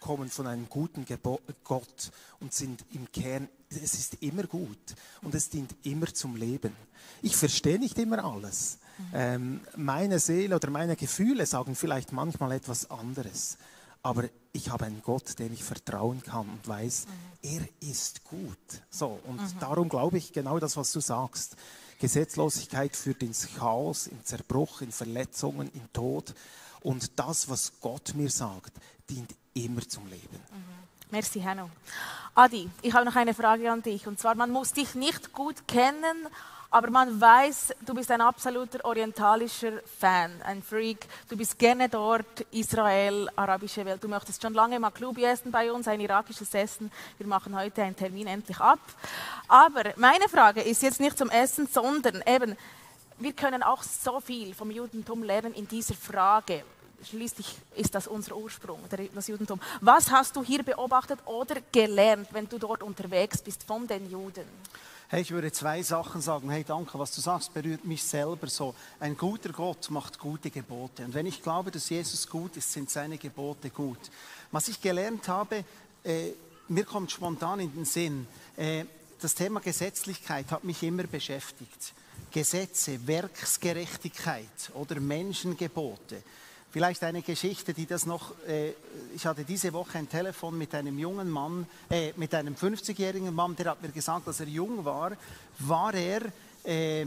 kommen 0.00 0.28
von 0.28 0.46
einem 0.46 0.68
guten 0.68 1.04
Gebo 1.04 1.40
Gott 1.64 2.10
und 2.40 2.52
sind 2.52 2.84
im 2.92 3.10
Kern, 3.12 3.48
es 3.70 3.94
ist 3.94 4.22
immer 4.22 4.44
gut 4.44 4.78
und 5.22 5.34
es 5.34 5.50
dient 5.50 5.74
immer 5.82 6.12
zum 6.12 6.36
Leben. 6.36 6.74
Ich 7.22 7.36
verstehe 7.36 7.78
nicht 7.78 7.98
immer 7.98 8.24
alles. 8.24 8.78
Ähm, 9.14 9.60
meine 9.76 10.18
Seele 10.18 10.56
oder 10.56 10.70
meine 10.70 10.96
Gefühle 10.96 11.46
sagen 11.46 11.74
vielleicht 11.74 12.12
manchmal 12.12 12.52
etwas 12.52 12.90
anderes. 12.90 13.56
Aber 14.02 14.24
ich 14.52 14.70
habe 14.70 14.86
einen 14.86 15.02
Gott, 15.02 15.38
dem 15.38 15.52
ich 15.52 15.62
vertrauen 15.62 16.22
kann 16.22 16.48
und 16.48 16.66
weiß, 16.66 17.06
mhm. 17.06 17.50
er 17.50 17.88
ist 17.88 18.24
gut. 18.24 18.58
So, 18.88 19.20
und 19.26 19.40
mhm. 19.40 19.58
darum 19.60 19.88
glaube 19.88 20.18
ich 20.18 20.32
genau 20.32 20.58
das, 20.58 20.76
was 20.76 20.92
du 20.92 21.00
sagst. 21.00 21.56
Gesetzlosigkeit 21.98 22.96
führt 22.96 23.22
ins 23.22 23.48
Chaos, 23.56 24.06
in 24.06 24.24
Zerbruch, 24.24 24.80
in 24.80 24.90
Verletzungen, 24.90 25.70
in 25.74 25.92
Tod. 25.92 26.34
Und 26.80 27.18
das, 27.18 27.50
was 27.50 27.72
Gott 27.80 28.14
mir 28.14 28.30
sagt, 28.30 28.72
dient 29.10 29.34
immer 29.64 29.86
zum 29.88 30.06
Leben. 30.06 30.40
Mhm. 30.50 30.80
Merci, 31.10 31.40
Hanno. 31.40 31.68
Adi, 32.34 32.70
ich 32.82 32.94
habe 32.94 33.04
noch 33.04 33.16
eine 33.16 33.34
Frage 33.34 33.70
an 33.70 33.82
dich. 33.82 34.06
Und 34.06 34.18
zwar, 34.18 34.34
man 34.34 34.50
muss 34.50 34.72
dich 34.72 34.94
nicht 34.94 35.32
gut 35.32 35.66
kennen, 35.66 36.28
aber 36.72 36.90
man 36.90 37.20
weiß, 37.20 37.74
du 37.84 37.94
bist 37.94 38.12
ein 38.12 38.20
absoluter 38.20 38.84
orientalischer 38.84 39.72
Fan, 39.98 40.30
ein 40.42 40.62
Freak. 40.62 41.04
Du 41.28 41.36
bist 41.36 41.58
gerne 41.58 41.88
dort, 41.88 42.42
Israel, 42.52 43.28
arabische 43.34 43.84
Welt. 43.84 44.04
Du 44.04 44.08
möchtest 44.08 44.40
schon 44.40 44.54
lange 44.54 44.78
mal 44.78 44.92
Klubi 44.92 45.24
essen 45.24 45.50
bei 45.50 45.72
uns, 45.72 45.88
ein 45.88 46.00
irakisches 46.00 46.54
Essen. 46.54 46.92
Wir 47.18 47.26
machen 47.26 47.56
heute 47.58 47.82
einen 47.82 47.96
Termin 47.96 48.28
endlich 48.28 48.60
ab. 48.60 48.78
Aber 49.48 49.92
meine 49.96 50.28
Frage 50.28 50.60
ist 50.60 50.82
jetzt 50.82 51.00
nicht 51.00 51.18
zum 51.18 51.28
Essen, 51.30 51.66
sondern 51.66 52.22
eben, 52.24 52.56
wir 53.18 53.32
können 53.32 53.64
auch 53.64 53.82
so 53.82 54.20
viel 54.20 54.54
vom 54.54 54.70
Judentum 54.70 55.24
lernen 55.24 55.54
in 55.54 55.66
dieser 55.66 55.94
Frage. 55.94 56.62
Schließlich 57.08 57.56
ist 57.76 57.94
das 57.94 58.06
unser 58.06 58.36
Ursprung, 58.36 58.80
das 59.14 59.28
Judentum. 59.28 59.60
Was 59.80 60.10
hast 60.10 60.36
du 60.36 60.42
hier 60.42 60.62
beobachtet 60.62 61.18
oder 61.24 61.56
gelernt, 61.72 62.28
wenn 62.32 62.48
du 62.48 62.58
dort 62.58 62.82
unterwegs 62.82 63.40
bist 63.40 63.64
von 63.64 63.86
den 63.86 64.10
Juden? 64.10 64.44
Hey, 65.08 65.22
ich 65.22 65.32
würde 65.32 65.50
zwei 65.50 65.82
Sachen 65.82 66.20
sagen. 66.20 66.50
Hey, 66.50 66.62
danke, 66.62 66.96
was 66.96 67.12
du 67.12 67.20
sagst, 67.20 67.52
berührt 67.52 67.84
mich 67.84 68.04
selber 68.04 68.46
so. 68.46 68.76
Ein 69.00 69.16
guter 69.16 69.48
Gott 69.48 69.90
macht 69.90 70.20
gute 70.20 70.50
Gebote. 70.50 71.04
Und 71.04 71.14
wenn 71.14 71.26
ich 71.26 71.42
glaube, 71.42 71.72
dass 71.72 71.88
Jesus 71.88 72.28
gut 72.28 72.56
ist, 72.56 72.72
sind 72.72 72.90
seine 72.90 73.18
Gebote 73.18 73.70
gut. 73.70 73.98
Was 74.52 74.68
ich 74.68 74.80
gelernt 74.80 75.26
habe, 75.26 75.64
äh, 76.04 76.30
mir 76.68 76.84
kommt 76.84 77.10
spontan 77.10 77.58
in 77.58 77.74
den 77.74 77.84
Sinn, 77.84 78.26
äh, 78.56 78.84
das 79.20 79.34
Thema 79.34 79.58
Gesetzlichkeit 79.58 80.50
hat 80.52 80.62
mich 80.62 80.82
immer 80.84 81.02
beschäftigt. 81.02 81.92
Gesetze, 82.30 83.04
Werksgerechtigkeit 83.04 84.70
oder 84.74 85.00
Menschengebote. 85.00 86.22
Vielleicht 86.72 87.02
eine 87.02 87.22
Geschichte, 87.22 87.74
die 87.74 87.86
das 87.86 88.06
noch, 88.06 88.32
äh, 88.46 88.74
ich 89.14 89.26
hatte 89.26 89.44
diese 89.44 89.72
Woche 89.72 89.98
ein 89.98 90.08
Telefon 90.08 90.56
mit 90.56 90.72
einem 90.72 90.98
jungen 91.00 91.28
Mann, 91.28 91.66
äh, 91.90 92.12
mit 92.16 92.32
einem 92.32 92.54
50-jährigen 92.54 93.34
Mann, 93.34 93.56
der 93.56 93.72
hat 93.72 93.82
mir 93.82 93.88
gesagt, 93.88 94.28
als 94.28 94.38
er 94.38 94.46
jung 94.46 94.84
war, 94.84 95.12
war 95.58 95.92
er 95.94 96.22
äh, 96.62 97.06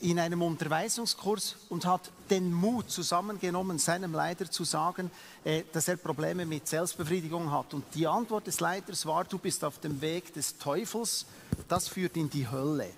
in 0.00 0.18
einem 0.18 0.40
Unterweisungskurs 0.40 1.56
und 1.68 1.84
hat 1.84 2.10
den 2.30 2.50
Mut 2.50 2.90
zusammengenommen, 2.90 3.78
seinem 3.78 4.14
Leiter 4.14 4.50
zu 4.50 4.64
sagen, 4.64 5.10
äh, 5.44 5.64
dass 5.72 5.88
er 5.88 5.96
Probleme 5.98 6.46
mit 6.46 6.66
Selbstbefriedigung 6.66 7.50
hat. 7.50 7.74
Und 7.74 7.84
die 7.94 8.06
Antwort 8.06 8.46
des 8.46 8.60
Leiters 8.60 9.04
war, 9.04 9.24
du 9.24 9.36
bist 9.36 9.62
auf 9.64 9.78
dem 9.80 10.00
Weg 10.00 10.32
des 10.32 10.56
Teufels, 10.56 11.26
das 11.68 11.88
führt 11.88 12.16
in 12.16 12.30
die 12.30 12.48
Hölle. 12.48 12.88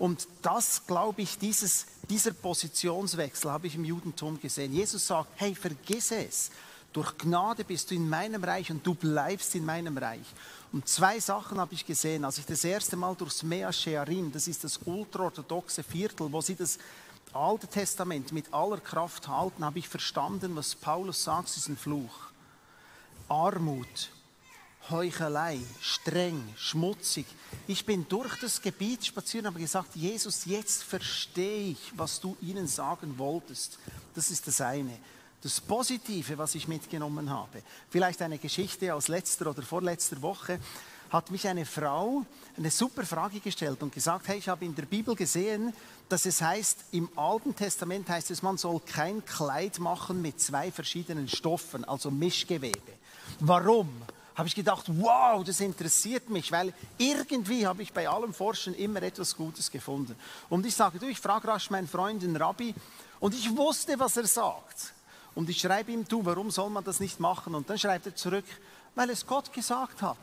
Und 0.00 0.26
das, 0.40 0.86
glaube 0.86 1.20
ich, 1.20 1.36
dieses, 1.36 1.84
dieser 2.08 2.32
Positionswechsel 2.32 3.50
habe 3.50 3.66
ich 3.66 3.74
im 3.74 3.84
Judentum 3.84 4.40
gesehen. 4.40 4.72
Jesus 4.72 5.06
sagt, 5.06 5.28
hey, 5.36 5.54
vergiss 5.54 6.10
es. 6.10 6.50
Durch 6.90 7.18
Gnade 7.18 7.64
bist 7.64 7.90
du 7.90 7.94
in 7.94 8.08
meinem 8.08 8.42
Reich 8.42 8.70
und 8.70 8.84
du 8.84 8.94
bleibst 8.94 9.54
in 9.54 9.66
meinem 9.66 9.98
Reich. 9.98 10.24
Und 10.72 10.88
zwei 10.88 11.20
Sachen 11.20 11.60
habe 11.60 11.74
ich 11.74 11.84
gesehen, 11.84 12.24
als 12.24 12.38
ich 12.38 12.46
das 12.46 12.64
erste 12.64 12.96
Mal 12.96 13.14
durchs 13.14 13.42
Mea 13.42 13.70
Shearim, 13.70 14.32
das 14.32 14.48
ist 14.48 14.64
das 14.64 14.80
ultraorthodoxe 14.86 15.82
Viertel, 15.82 16.32
wo 16.32 16.40
sie 16.40 16.54
das 16.54 16.78
Alte 17.34 17.66
Testament 17.66 18.32
mit 18.32 18.54
aller 18.54 18.80
Kraft 18.80 19.28
halten, 19.28 19.66
habe 19.66 19.80
ich 19.80 19.88
verstanden, 19.88 20.56
was 20.56 20.74
Paulus 20.74 21.22
sagt, 21.22 21.54
ist 21.54 21.68
ein 21.68 21.76
Fluch. 21.76 22.30
Armut, 23.28 24.10
Heuchelei, 24.90 25.60
streng, 25.80 26.42
schmutzig. 26.56 27.26
Ich 27.66 27.84
bin 27.86 28.06
durch 28.08 28.38
das 28.40 28.60
Gebiet 28.60 29.06
spazieren 29.06 29.46
und 29.46 29.54
habe 29.54 29.60
gesagt, 29.60 29.94
Jesus, 29.94 30.44
jetzt 30.44 30.82
verstehe 30.82 31.70
ich, 31.70 31.92
was 31.96 32.20
du 32.20 32.36
ihnen 32.40 32.66
sagen 32.66 33.18
wolltest. 33.18 33.78
Das 34.14 34.30
ist 34.30 34.46
das 34.46 34.60
eine. 34.60 34.98
Das 35.42 35.60
Positive, 35.60 36.36
was 36.36 36.54
ich 36.54 36.68
mitgenommen 36.68 37.30
habe, 37.30 37.62
vielleicht 37.88 38.20
eine 38.20 38.38
Geschichte 38.38 38.94
aus 38.94 39.08
letzter 39.08 39.50
oder 39.50 39.62
vorletzter 39.62 40.20
Woche, 40.20 40.60
hat 41.10 41.30
mich 41.30 41.48
eine 41.48 41.66
Frau 41.66 42.24
eine 42.56 42.70
super 42.70 43.04
Frage 43.04 43.40
gestellt 43.40 43.82
und 43.82 43.92
gesagt, 43.92 44.28
hey, 44.28 44.38
ich 44.38 44.48
habe 44.48 44.64
in 44.64 44.74
der 44.74 44.84
Bibel 44.84 45.14
gesehen, 45.14 45.72
dass 46.08 46.26
es 46.26 46.40
heißt, 46.40 46.78
im 46.92 47.08
Alten 47.16 47.54
Testament 47.54 48.08
heißt 48.08 48.30
es, 48.30 48.42
man 48.42 48.58
soll 48.58 48.80
kein 48.80 49.24
Kleid 49.24 49.78
machen 49.78 50.22
mit 50.22 50.40
zwei 50.40 50.70
verschiedenen 50.70 51.28
Stoffen, 51.28 51.84
also 51.84 52.10
Mischgewebe. 52.10 52.92
Warum? 53.40 53.88
Habe 54.40 54.48
ich 54.48 54.54
gedacht, 54.54 54.86
wow, 54.88 55.44
das 55.44 55.60
interessiert 55.60 56.30
mich, 56.30 56.50
weil 56.50 56.72
irgendwie 56.96 57.66
habe 57.66 57.82
ich 57.82 57.92
bei 57.92 58.08
allem 58.08 58.32
Forschen 58.32 58.74
immer 58.74 59.02
etwas 59.02 59.36
Gutes 59.36 59.70
gefunden. 59.70 60.16
Und 60.48 60.64
ich 60.64 60.74
sage, 60.74 60.98
du, 60.98 61.06
ich 61.08 61.20
frage 61.20 61.46
rasch 61.46 61.68
meinen 61.68 61.86
Freund, 61.86 62.22
den 62.22 62.34
Rabbi, 62.36 62.74
und 63.20 63.34
ich 63.34 63.54
wusste, 63.54 63.98
was 63.98 64.16
er 64.16 64.26
sagt. 64.26 64.94
Und 65.34 65.50
ich 65.50 65.60
schreibe 65.60 65.92
ihm, 65.92 66.08
du, 66.08 66.24
warum 66.24 66.50
soll 66.50 66.70
man 66.70 66.82
das 66.82 67.00
nicht 67.00 67.20
machen? 67.20 67.54
Und 67.54 67.68
dann 67.68 67.78
schreibt 67.78 68.06
er 68.06 68.16
zurück, 68.16 68.46
weil 68.94 69.10
es 69.10 69.26
Gott 69.26 69.52
gesagt 69.52 70.00
hat. 70.00 70.16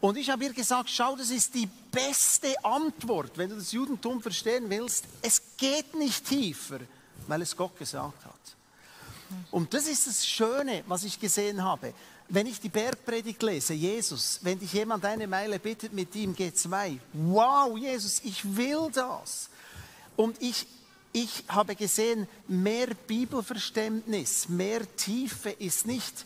Und 0.00 0.16
ich 0.16 0.30
habe 0.30 0.44
ihr 0.44 0.52
gesagt, 0.52 0.88
schau, 0.88 1.16
das 1.16 1.30
ist 1.30 1.52
die 1.52 1.68
beste 1.90 2.64
Antwort, 2.64 3.32
wenn 3.34 3.50
du 3.50 3.56
das 3.56 3.72
Judentum 3.72 4.22
verstehen 4.22 4.70
willst. 4.70 5.04
Es 5.20 5.42
geht 5.56 5.96
nicht 5.96 6.26
tiefer, 6.26 6.78
weil 7.26 7.42
es 7.42 7.56
Gott 7.56 7.76
gesagt 7.76 8.24
hat. 8.24 8.34
Und 9.50 9.74
das 9.74 9.88
ist 9.88 10.06
das 10.06 10.24
Schöne, 10.24 10.84
was 10.86 11.02
ich 11.02 11.18
gesehen 11.18 11.64
habe. 11.64 11.92
Wenn 12.32 12.46
ich 12.46 12.60
die 12.60 12.68
Bergpredigt 12.68 13.42
lese, 13.42 13.74
Jesus, 13.74 14.38
wenn 14.42 14.56
dich 14.56 14.72
jemand 14.72 15.04
eine 15.04 15.26
Meile 15.26 15.58
bittet 15.58 15.92
mit 15.92 16.14
ihm, 16.14 16.32
geht 16.32 16.56
zwei. 16.56 16.96
Wow, 17.12 17.76
Jesus, 17.76 18.20
ich 18.22 18.56
will 18.56 18.88
das. 18.92 19.50
Und 20.14 20.40
ich, 20.40 20.64
ich 21.12 21.42
habe 21.48 21.74
gesehen, 21.74 22.28
mehr 22.46 22.86
Bibelverständnis, 23.08 24.48
mehr 24.48 24.82
Tiefe 24.94 25.50
ist 25.50 25.86
nicht, 25.86 26.24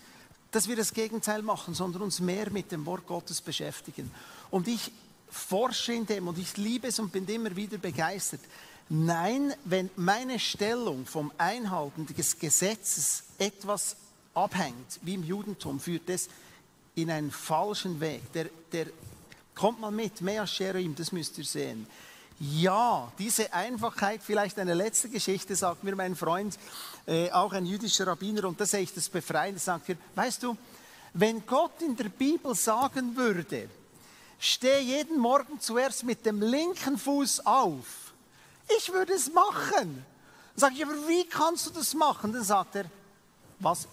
dass 0.51 0.69
wir 0.69 0.77
das 0.77 0.93
Gegenteil 0.93 1.41
machen, 1.41 1.73
sondern 1.73 2.03
uns 2.03 2.21
mehr 2.21 2.51
mit 2.51 2.71
dem 2.71 2.85
Wort 2.85 3.07
Gottes 3.07 3.41
beschäftigen. 3.41 4.11
Und 4.51 4.69
ich 4.69 4.93
forsche 5.31 5.95
in 5.95 6.05
dem 6.05 6.29
und 6.29 6.37
ich 6.39 6.59
liebe 6.59 6.89
es 6.89 6.99
und 6.99 7.13
bin 7.13 7.27
immer 7.27 7.57
wieder 7.57 7.79
begeistert. 7.79 8.43
Nein, 8.91 9.55
wenn 9.65 9.89
meine 9.97 10.39
Stellung 10.39 11.07
vom 11.07 11.33
Einhalten 11.39 12.07
des 12.07 12.39
Gesetzes 12.39 13.25
etwas 13.39 13.97
abhängt, 14.35 15.01
wie 15.03 15.15
im 15.15 15.25
Judentum, 15.25 15.81
führt 15.81 16.09
es 16.09 16.29
in 16.95 17.11
einen 17.11 17.31
falschen 17.31 18.01
Weg. 18.01 18.33
Der, 18.33 18.47
der 18.73 18.87
kommt 19.55 19.81
mal 19.81 19.91
mit, 19.91 20.21
mehr 20.21 20.47
Sherim, 20.47 20.95
das 20.95 21.13
müsst 21.13 21.39
ihr 21.39 21.45
sehen. 21.45 21.87
Ja, 22.41 23.13
diese 23.19 23.53
Einfachheit, 23.53 24.21
vielleicht 24.23 24.59
eine 24.59 24.75
letzte 24.75 25.09
Geschichte, 25.09 25.55
sagt 25.55 25.85
mir 25.85 25.95
mein 25.95 26.17
Freund, 26.17 26.59
äh, 27.07 27.31
auch 27.31 27.53
ein 27.53 27.65
jüdischer 27.65 28.09
Rabbiner, 28.09 28.45
und 28.49 28.61
das 28.61 28.73
sehe 28.73 28.81
ich 28.81 28.93
das 28.93 29.09
Befreiende, 29.09 29.61
sagt 29.61 29.89
er, 29.89 29.97
weißt 30.17 30.43
du, 30.43 30.57
wenn 31.13 31.47
Gott 31.47 31.81
in 31.81 31.95
der 31.97 32.09
Bibel 32.09 32.55
sagen 32.57 33.17
würde, 33.17 33.69
steh 34.41 34.81
jeden 34.81 35.19
Morgen 35.19 35.61
zuerst 35.61 36.03
mit 36.03 36.27
dem 36.27 36.43
linken 36.43 36.99
Fuß 36.99 37.47
auf, 37.47 38.13
ich 38.77 38.93
würde 38.93 39.13
es 39.13 39.33
machen. 39.33 40.05
Dann 40.55 40.61
sage 40.61 40.75
ich, 40.75 40.85
aber 40.85 40.95
wie 41.07 41.25
kannst 41.29 41.67
du 41.67 41.71
das 41.71 41.95
machen? 41.95 42.33
Dann 42.33 42.43
sagt 42.43 42.75
er, 42.77 42.87
was? 43.61 43.87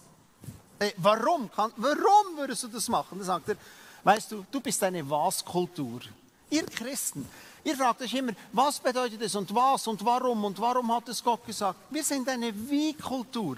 Warum, 0.97 1.51
kann, 1.51 1.71
warum 1.77 2.37
würdest 2.37 2.63
du 2.63 2.67
das 2.67 2.87
machen? 2.87 3.19
Dann 3.19 3.25
sagt 3.25 3.49
er, 3.49 3.55
weißt 4.03 4.31
du, 4.31 4.45
du 4.51 4.59
bist 4.59 4.81
eine 4.83 5.07
Was-Kultur. 5.07 6.01
Ihr 6.49 6.65
Christen, 6.65 7.27
ihr 7.63 7.77
fragt 7.77 8.01
euch 8.01 8.13
immer, 8.13 8.33
was 8.51 8.79
bedeutet 8.79 9.21
es 9.21 9.35
und 9.35 9.53
was 9.53 9.87
und 9.87 10.03
warum 10.03 10.43
und 10.43 10.59
warum 10.59 10.91
hat 10.93 11.07
es 11.09 11.23
Gott 11.23 11.45
gesagt? 11.45 11.79
Wir 11.91 12.03
sind 12.03 12.27
eine 12.27 12.51
Wie-Kultur. 12.69 13.57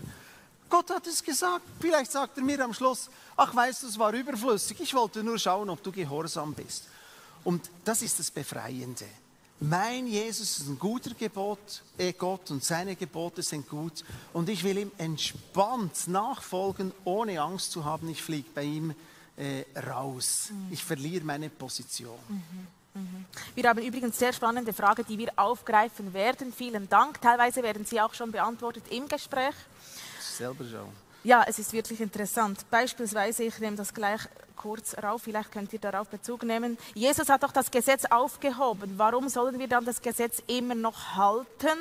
Gott 0.70 0.90
hat 0.90 1.08
es 1.08 1.24
gesagt. 1.24 1.64
Vielleicht 1.80 2.12
sagt 2.12 2.38
er 2.38 2.44
mir 2.44 2.60
am 2.60 2.74
Schluss, 2.74 3.10
ach 3.38 3.56
weißt 3.56 3.84
du, 3.84 3.88
es 3.88 3.98
war 3.98 4.12
überflüssig. 4.12 4.82
Ich 4.82 4.94
wollte 4.94 5.24
nur 5.24 5.40
schauen, 5.40 5.70
ob 5.70 5.82
du 5.82 5.92
gehorsam 5.92 6.54
bist. 6.54 6.86
Und 7.44 7.70
das 7.86 8.02
ist 8.02 8.20
das 8.20 8.32
Befreiende. 8.32 9.06
Mein 9.66 10.08
Jesus 10.08 10.60
ist 10.60 10.68
ein 10.68 10.78
guter 10.78 11.14
Gebot, 11.14 11.82
eh 11.98 12.12
Gott 12.12 12.52
und 12.52 12.62
seine 12.62 12.98
Gebote 12.98 13.42
sind 13.42 13.70
gut 13.70 14.04
und 14.34 14.50
ich 14.50 14.62
will 14.62 14.78
ihm 14.78 14.92
entspannt 14.98 16.06
nachfolgen, 16.08 16.92
ohne 17.06 17.40
Angst 17.40 17.72
zu 17.72 17.86
haben, 17.86 18.10
ich 18.10 18.22
fliege 18.22 18.50
bei 18.54 18.64
ihm 18.64 18.94
äh, 19.38 19.64
raus. 19.80 20.50
Mhm. 20.50 20.68
Ich 20.74 20.84
verliere 20.84 21.24
meine 21.24 21.50
Position. 21.50 22.20
Mhm. 22.28 22.68
Mhm. 22.94 23.26
Wir 23.56 23.70
haben 23.70 23.82
übrigens 23.82 24.20
sehr 24.20 24.34
spannende 24.34 24.74
Fragen, 24.74 25.06
die 25.08 25.18
wir 25.18 25.32
aufgreifen 25.38 26.14
werden. 26.14 26.52
Vielen 26.52 26.90
Dank. 26.90 27.22
Teilweise 27.22 27.64
werden 27.64 27.86
sie 27.86 28.02
auch 28.02 28.14
schon 28.14 28.34
beantwortet 28.34 28.84
im 28.90 29.08
Gespräch. 29.08 29.56
Selber 30.20 30.66
schon. 30.66 30.90
Ja, 31.24 31.46
es 31.48 31.58
ist 31.58 31.72
wirklich 31.72 32.02
interessant. 32.02 32.66
Beispielsweise, 32.70 33.44
ich 33.44 33.58
nehme 33.60 33.78
das 33.78 33.94
gleich 33.94 34.22
kurz 34.58 34.96
rauf, 35.02 35.24
vielleicht 35.24 35.52
könnt 35.52 35.72
ihr 35.72 35.80
darauf 35.80 36.10
Bezug 36.10 36.44
nehmen. 36.44 36.78
Jesus 36.94 37.30
hat 37.30 37.44
doch 37.44 37.52
das 37.52 37.72
Gesetz 37.72 38.06
aufgehoben. 38.06 38.94
Warum 38.98 39.30
sollen 39.30 39.58
wir 39.58 39.68
dann 39.68 39.86
das 39.86 40.02
Gesetz 40.02 40.44
immer 40.48 40.76
noch 40.76 41.16
halten? 41.16 41.80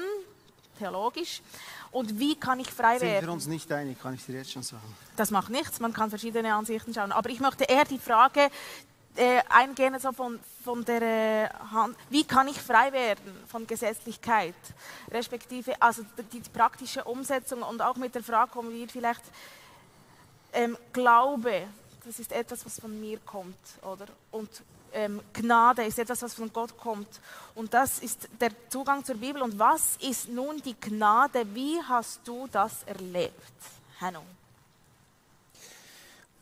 Theologisch. 0.79 1.43
Und 1.91 2.19
wie 2.19 2.37
kann 2.37 2.61
ich 2.61 2.71
frei 2.71 3.01
werden? 3.01 3.19
Sind 3.19 3.27
wir 3.29 3.33
uns 3.33 3.47
nicht 3.47 3.71
einig, 3.71 4.01
kann 4.01 4.15
ich 4.15 4.25
dir 4.25 4.37
jetzt 4.37 4.53
schon 4.53 4.63
sagen. 4.63 4.97
Das 5.17 5.31
macht 5.31 5.51
nichts, 5.51 5.81
man 5.81 5.93
kann 5.93 6.09
verschiedene 6.09 6.55
Ansichten 6.55 6.95
schauen. 6.95 7.13
Aber 7.13 7.29
ich 7.29 7.41
möchte 7.41 7.65
eher 7.65 7.85
die 7.85 7.99
Frage 7.99 8.49
äh, 9.17 9.43
eingehen, 9.49 9.99
so 9.99 10.13
von, 10.13 10.41
von 10.65 10.85
der 10.85 11.51
Hand, 11.71 11.97
wie 12.11 12.25
kann 12.25 12.49
ich 12.49 12.61
frei 12.61 12.93
werden 12.93 13.45
von 13.47 13.67
Gesetzlichkeit, 13.67 14.55
respektive 15.11 15.81
also 15.81 16.03
die, 16.33 16.41
die 16.41 16.51
praktische 16.51 17.05
Umsetzung 17.05 17.63
und 17.63 17.83
auch 17.83 17.97
mit 17.97 18.15
der 18.15 18.23
Frage 18.23 18.51
kommen 18.51 18.73
wir 18.73 18.89
vielleicht 18.89 19.23
ähm, 20.53 20.77
Glaube, 20.93 21.67
das 22.05 22.19
ist 22.19 22.33
etwas, 22.33 22.65
was 22.65 22.81
von 22.81 23.01
mir 23.01 23.19
kommt, 23.19 23.57
oder? 23.83 24.07
Und 24.31 24.51
ähm, 24.93 25.21
Gnade 25.33 25.85
ist 25.85 25.99
etwas, 25.99 26.23
was 26.23 26.35
von 26.35 26.53
Gott 26.53 26.77
kommt. 26.77 27.09
Und 27.55 27.73
das 27.73 27.99
ist 28.01 28.29
der 28.41 28.51
Zugang 28.69 29.05
zur 29.05 29.17
Bibel. 29.17 29.43
Und 29.43 29.59
was 29.59 29.97
ist 30.01 30.29
nun 30.29 30.61
die 30.63 30.79
Gnade? 30.79 31.45
Wie 31.55 31.81
hast 31.89 32.21
du 32.25 32.47
das 32.51 32.83
erlebt, 32.85 33.35
Hanno? 34.01 34.23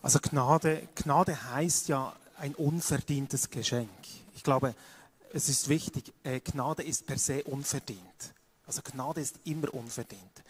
Also 0.02 0.18
Gnade, 0.18 0.88
Gnade 0.94 1.36
heißt 1.52 1.88
ja 1.88 2.12
ein 2.40 2.54
unverdientes 2.54 3.50
Geschenk. 3.50 3.90
Ich 4.34 4.42
glaube, 4.42 4.74
es 5.32 5.48
ist 5.48 5.68
wichtig, 5.68 6.12
äh, 6.24 6.40
Gnade 6.40 6.82
ist 6.82 7.06
per 7.06 7.18
se 7.18 7.44
unverdient. 7.44 8.34
Also 8.66 8.80
Gnade 8.82 9.20
ist 9.20 9.36
immer 9.44 9.72
unverdient. 9.74 10.42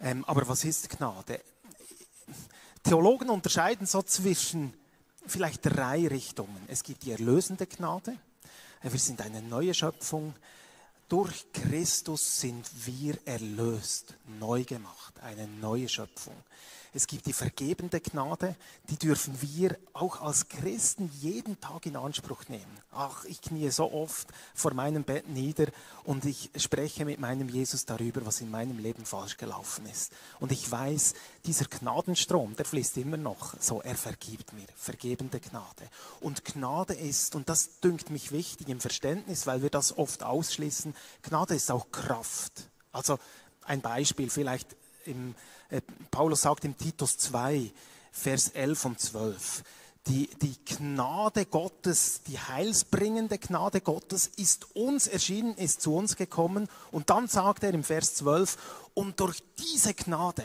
Ähm, 0.00 0.24
aber 0.26 0.46
was 0.46 0.64
ist 0.64 0.90
Gnade? 0.90 1.40
Theologen 2.82 3.30
unterscheiden 3.30 3.86
so 3.86 4.02
zwischen 4.02 4.74
vielleicht 5.26 5.64
drei 5.64 6.06
Richtungen. 6.06 6.62
Es 6.68 6.82
gibt 6.82 7.04
die 7.04 7.12
erlösende 7.12 7.66
Gnade. 7.66 8.18
Wir 8.82 9.00
sind 9.00 9.22
eine 9.22 9.40
neue 9.40 9.72
Schöpfung. 9.72 10.34
Durch 11.08 11.46
Christus 11.52 12.40
sind 12.40 12.68
wir 12.86 13.18
erlöst, 13.24 14.14
neu 14.38 14.64
gemacht, 14.64 15.14
eine 15.22 15.46
neue 15.46 15.88
Schöpfung. 15.88 16.36
Es 16.96 17.08
gibt 17.08 17.26
die 17.26 17.32
vergebende 17.32 18.00
Gnade, 18.00 18.54
die 18.88 18.96
dürfen 18.96 19.36
wir 19.42 19.76
auch 19.94 20.20
als 20.20 20.48
Christen 20.48 21.10
jeden 21.20 21.60
Tag 21.60 21.86
in 21.86 21.96
Anspruch 21.96 22.48
nehmen. 22.48 22.78
Ach, 22.92 23.24
ich 23.24 23.40
knie 23.40 23.68
so 23.70 23.92
oft 23.92 24.28
vor 24.54 24.74
meinem 24.74 25.02
Bett 25.02 25.28
nieder 25.28 25.66
und 26.04 26.24
ich 26.24 26.50
spreche 26.56 27.04
mit 27.04 27.18
meinem 27.18 27.48
Jesus 27.48 27.84
darüber, 27.84 28.24
was 28.24 28.40
in 28.40 28.48
meinem 28.48 28.78
Leben 28.78 29.04
falsch 29.04 29.36
gelaufen 29.36 29.86
ist. 29.86 30.12
Und 30.38 30.52
ich 30.52 30.70
weiß, 30.70 31.14
dieser 31.44 31.64
Gnadenstrom, 31.64 32.54
der 32.54 32.64
fließt 32.64 32.96
immer 32.98 33.16
noch. 33.16 33.56
So, 33.58 33.82
er 33.82 33.96
vergibt 33.96 34.52
mir. 34.52 34.66
Vergebende 34.76 35.40
Gnade. 35.40 35.90
Und 36.20 36.44
Gnade 36.44 36.94
ist, 36.94 37.34
und 37.34 37.48
das 37.48 37.80
dünkt 37.80 38.10
mich 38.10 38.30
wichtig 38.30 38.68
im 38.68 38.78
Verständnis, 38.78 39.48
weil 39.48 39.62
wir 39.62 39.70
das 39.70 39.98
oft 39.98 40.22
ausschließen, 40.22 40.94
Gnade 41.22 41.56
ist 41.56 41.72
auch 41.72 41.90
Kraft. 41.90 42.70
Also 42.92 43.18
ein 43.64 43.80
Beispiel 43.80 44.30
vielleicht 44.30 44.76
im 45.06 45.34
äh, 45.70 45.80
Paulus 46.10 46.42
sagt 46.42 46.64
im 46.64 46.76
Titus 46.76 47.16
2, 47.18 47.70
Vers 48.12 48.48
11 48.50 48.84
und 48.84 49.00
12, 49.00 49.64
die, 50.06 50.28
die 50.42 50.54
Gnade 50.64 51.46
Gottes, 51.46 52.20
die 52.26 52.38
heilsbringende 52.38 53.38
Gnade 53.38 53.80
Gottes 53.80 54.30
ist 54.36 54.76
uns 54.76 55.06
erschienen, 55.06 55.54
ist 55.56 55.80
zu 55.80 55.94
uns 55.96 56.16
gekommen. 56.16 56.68
Und 56.90 57.08
dann 57.08 57.26
sagt 57.26 57.64
er 57.64 57.72
im 57.72 57.82
Vers 57.82 58.16
12, 58.16 58.58
und 58.92 59.18
durch 59.20 59.42
diese 59.58 59.94
Gnade 59.94 60.44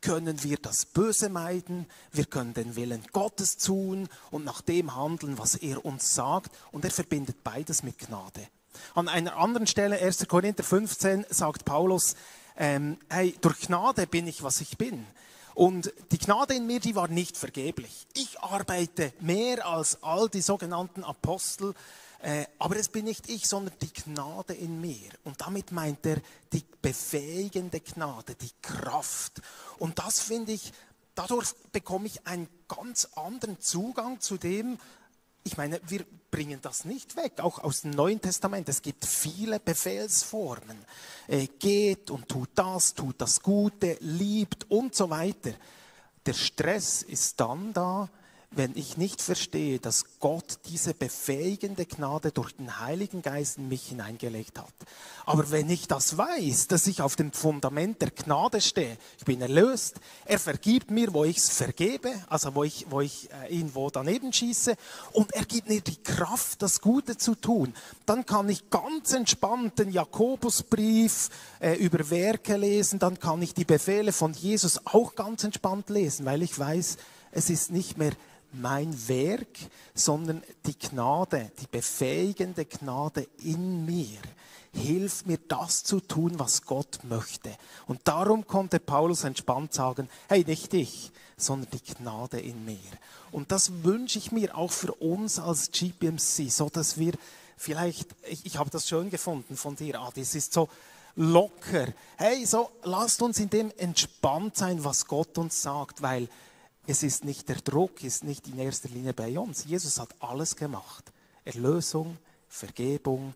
können 0.00 0.42
wir 0.42 0.56
das 0.56 0.84
Böse 0.86 1.28
meiden, 1.30 1.86
wir 2.12 2.26
können 2.26 2.54
den 2.54 2.76
Willen 2.76 3.04
Gottes 3.12 3.56
tun 3.56 4.08
und 4.30 4.44
nach 4.44 4.60
dem 4.60 4.94
handeln, 4.94 5.38
was 5.38 5.56
er 5.56 5.84
uns 5.84 6.14
sagt. 6.14 6.52
Und 6.70 6.84
er 6.84 6.90
verbindet 6.90 7.42
beides 7.42 7.82
mit 7.82 7.98
Gnade. 7.98 8.46
An 8.94 9.08
einer 9.08 9.36
anderen 9.36 9.66
Stelle, 9.66 10.00
1. 10.00 10.28
Korinther 10.28 10.64
15, 10.64 11.26
sagt 11.28 11.64
Paulus, 11.64 12.14
ähm, 12.56 12.98
hey, 13.08 13.36
durch 13.40 13.60
Gnade 13.60 14.06
bin 14.06 14.26
ich, 14.26 14.42
was 14.42 14.60
ich 14.60 14.78
bin. 14.78 15.06
Und 15.54 15.92
die 16.10 16.18
Gnade 16.18 16.54
in 16.54 16.66
mir, 16.66 16.80
die 16.80 16.94
war 16.94 17.08
nicht 17.08 17.36
vergeblich. 17.36 18.06
Ich 18.14 18.40
arbeite 18.40 19.12
mehr 19.20 19.66
als 19.66 20.02
all 20.02 20.28
die 20.28 20.40
sogenannten 20.40 21.04
Apostel, 21.04 21.74
äh, 22.22 22.46
aber 22.58 22.76
es 22.76 22.88
bin 22.88 23.04
nicht 23.04 23.28
ich, 23.28 23.48
sondern 23.48 23.74
die 23.82 23.92
Gnade 23.92 24.54
in 24.54 24.80
mir. 24.80 25.10
Und 25.24 25.40
damit 25.40 25.72
meint 25.72 26.06
er 26.06 26.18
die 26.52 26.64
befähigende 26.80 27.80
Gnade, 27.80 28.34
die 28.34 28.52
Kraft. 28.62 29.42
Und 29.78 29.98
das 29.98 30.20
finde 30.20 30.52
ich, 30.52 30.72
dadurch 31.14 31.52
bekomme 31.72 32.06
ich 32.06 32.26
einen 32.26 32.48
ganz 32.68 33.08
anderen 33.14 33.60
Zugang 33.60 34.20
zu 34.20 34.38
dem, 34.38 34.78
ich 35.44 35.56
meine, 35.56 35.80
wir 35.88 36.04
bringen 36.30 36.60
das 36.62 36.84
nicht 36.84 37.16
weg, 37.16 37.34
auch 37.38 37.58
aus 37.58 37.82
dem 37.82 37.90
Neuen 37.90 38.20
Testament. 38.20 38.68
Es 38.68 38.82
gibt 38.82 39.04
viele 39.04 39.60
Befehlsformen. 39.60 40.78
Äh, 41.28 41.48
geht 41.58 42.10
und 42.10 42.28
tut 42.28 42.50
das, 42.54 42.94
tut 42.94 43.20
das 43.20 43.42
Gute, 43.42 43.96
liebt 44.00 44.70
und 44.70 44.94
so 44.94 45.10
weiter. 45.10 45.52
Der 46.24 46.32
Stress 46.32 47.02
ist 47.02 47.38
dann 47.40 47.72
da, 47.72 48.08
wenn 48.54 48.72
ich 48.76 48.96
nicht 48.96 49.22
verstehe, 49.22 49.78
dass 49.78 50.04
Gott 50.20 50.58
diese 50.66 50.94
befähigende 50.94 51.86
Gnade 51.86 52.32
durch 52.32 52.52
den 52.52 52.80
Heiligen 52.80 53.22
Geist 53.22 53.58
in 53.58 53.68
mich 53.68 53.88
hineingelegt 53.88 54.58
hat. 54.58 54.72
Aber 55.24 55.50
wenn 55.50 55.70
ich 55.70 55.88
das 55.88 56.16
weiß, 56.16 56.68
dass 56.68 56.86
ich 56.86 57.00
auf 57.00 57.16
dem 57.16 57.32
Fundament 57.32 58.02
der 58.02 58.10
Gnade 58.10 58.60
stehe, 58.60 58.98
ich 59.18 59.24
bin 59.24 59.40
erlöst, 59.40 60.00
er 60.24 60.38
vergibt 60.38 60.90
mir, 60.90 61.12
wo 61.14 61.24
ich 61.24 61.38
es 61.38 61.50
vergebe, 61.50 62.12
also 62.28 62.54
wo 62.54 62.64
ich, 62.64 62.86
wo 62.90 63.00
ich 63.00 63.30
äh, 63.32 63.56
irgendwo 63.56 63.90
daneben 63.90 64.32
schieße, 64.32 64.76
und 65.12 65.32
er 65.32 65.44
gibt 65.44 65.68
mir 65.68 65.80
die 65.80 66.02
Kraft, 66.02 66.62
das 66.62 66.80
Gute 66.80 67.16
zu 67.16 67.34
tun, 67.34 67.74
dann 68.06 68.26
kann 68.26 68.48
ich 68.48 68.70
ganz 68.70 69.12
entspannt 69.12 69.78
den 69.78 69.90
Jakobusbrief 69.90 71.30
äh, 71.60 71.74
über 71.76 72.10
Werke 72.10 72.56
lesen, 72.56 72.98
dann 72.98 73.18
kann 73.18 73.42
ich 73.42 73.54
die 73.54 73.64
Befehle 73.64 74.12
von 74.12 74.32
Jesus 74.32 74.86
auch 74.86 75.14
ganz 75.14 75.44
entspannt 75.44 75.88
lesen, 75.88 76.26
weil 76.26 76.42
ich 76.42 76.58
weiß, 76.58 76.98
es 77.32 77.48
ist 77.48 77.70
nicht 77.70 77.96
mehr 77.96 78.12
mein 78.52 79.08
Werk, 79.08 79.58
sondern 79.94 80.42
die 80.66 80.78
Gnade, 80.78 81.50
die 81.60 81.66
befähigende 81.66 82.64
Gnade 82.64 83.26
in 83.38 83.84
mir 83.84 84.18
hilft 84.74 85.26
mir 85.26 85.38
das 85.48 85.84
zu 85.84 86.00
tun, 86.00 86.38
was 86.38 86.62
Gott 86.62 87.00
möchte. 87.04 87.50
Und 87.86 88.00
darum 88.04 88.46
konnte 88.46 88.80
Paulus 88.80 89.24
entspannt 89.24 89.74
sagen, 89.74 90.08
hey, 90.28 90.44
nicht 90.44 90.72
ich, 90.74 91.12
sondern 91.36 91.70
die 91.70 91.94
Gnade 91.94 92.40
in 92.40 92.64
mir. 92.64 92.78
Und 93.30 93.52
das 93.52 93.84
wünsche 93.84 94.18
ich 94.18 94.32
mir 94.32 94.56
auch 94.56 94.72
für 94.72 94.92
uns 94.94 95.38
als 95.38 95.70
GPMC, 95.70 96.50
so 96.50 96.68
dass 96.70 96.98
wir 96.98 97.12
vielleicht, 97.56 98.08
ich, 98.28 98.46
ich 98.46 98.56
habe 98.58 98.70
das 98.70 98.88
schön 98.88 99.10
gefunden 99.10 99.56
von 99.56 99.76
dir, 99.76 100.00
Adi, 100.00 100.22
es 100.22 100.34
ist 100.34 100.52
so 100.52 100.68
locker. 101.16 101.88
Hey, 102.16 102.46
so 102.46 102.70
lasst 102.82 103.20
uns 103.20 103.38
in 103.38 103.50
dem 103.50 103.70
entspannt 103.76 104.56
sein, 104.56 104.82
was 104.84 105.06
Gott 105.06 105.36
uns 105.36 105.60
sagt, 105.60 106.00
weil 106.00 106.28
es 106.86 107.02
ist 107.02 107.24
nicht 107.24 107.48
der 107.48 107.56
Druck, 107.56 108.02
ist 108.02 108.24
nicht 108.24 108.48
in 108.48 108.58
erster 108.58 108.88
Linie 108.88 109.12
bei 109.12 109.38
uns. 109.38 109.64
Jesus 109.64 110.00
hat 110.00 110.14
alles 110.20 110.56
gemacht. 110.56 111.12
Erlösung, 111.44 112.18
Vergebung, 112.48 113.34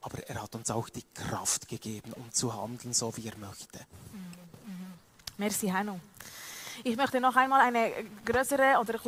aber 0.00 0.18
er 0.28 0.42
hat 0.42 0.54
uns 0.54 0.70
auch 0.70 0.88
die 0.88 1.04
Kraft 1.14 1.68
gegeben, 1.68 2.12
um 2.14 2.32
zu 2.32 2.54
handeln, 2.54 2.94
so 2.94 3.16
wie 3.16 3.26
er 3.26 3.36
möchte. 3.38 3.80
Merci, 5.38 5.68
Hanno. 5.68 6.00
Ich 6.84 6.96
möchte 6.96 7.20
noch 7.20 7.36
einmal 7.36 7.60
eine 7.60 7.92
größere 8.24 8.78
oder 8.80 8.98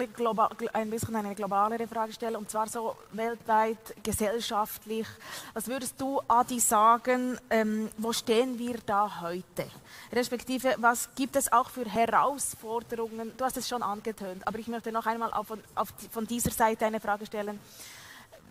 ein 0.72 0.90
bisschen 0.90 1.16
eine 1.16 1.34
globalere 1.34 1.86
Frage 1.86 2.12
stellen, 2.12 2.36
und 2.36 2.50
zwar 2.50 2.68
so 2.68 2.96
weltweit, 3.12 4.02
gesellschaftlich. 4.02 5.06
Was 5.54 5.66
würdest 5.66 6.00
du, 6.00 6.20
Adi, 6.28 6.60
sagen, 6.60 7.38
ähm, 7.50 7.90
wo 7.98 8.12
stehen 8.12 8.58
wir 8.58 8.78
da 8.84 9.20
heute? 9.20 9.66
Respektive, 10.12 10.74
was 10.78 11.08
gibt 11.14 11.36
es 11.36 11.52
auch 11.52 11.70
für 11.70 11.84
Herausforderungen? 11.84 13.32
Du 13.36 13.44
hast 13.44 13.56
es 13.56 13.68
schon 13.68 13.82
angetönt, 13.82 14.46
aber 14.46 14.58
ich 14.58 14.68
möchte 14.68 14.92
noch 14.92 15.06
einmal 15.06 15.32
auf, 15.32 15.46
auf, 15.74 15.88
von 16.10 16.26
dieser 16.26 16.50
Seite 16.50 16.86
eine 16.86 17.00
Frage 17.00 17.26
stellen. 17.26 17.60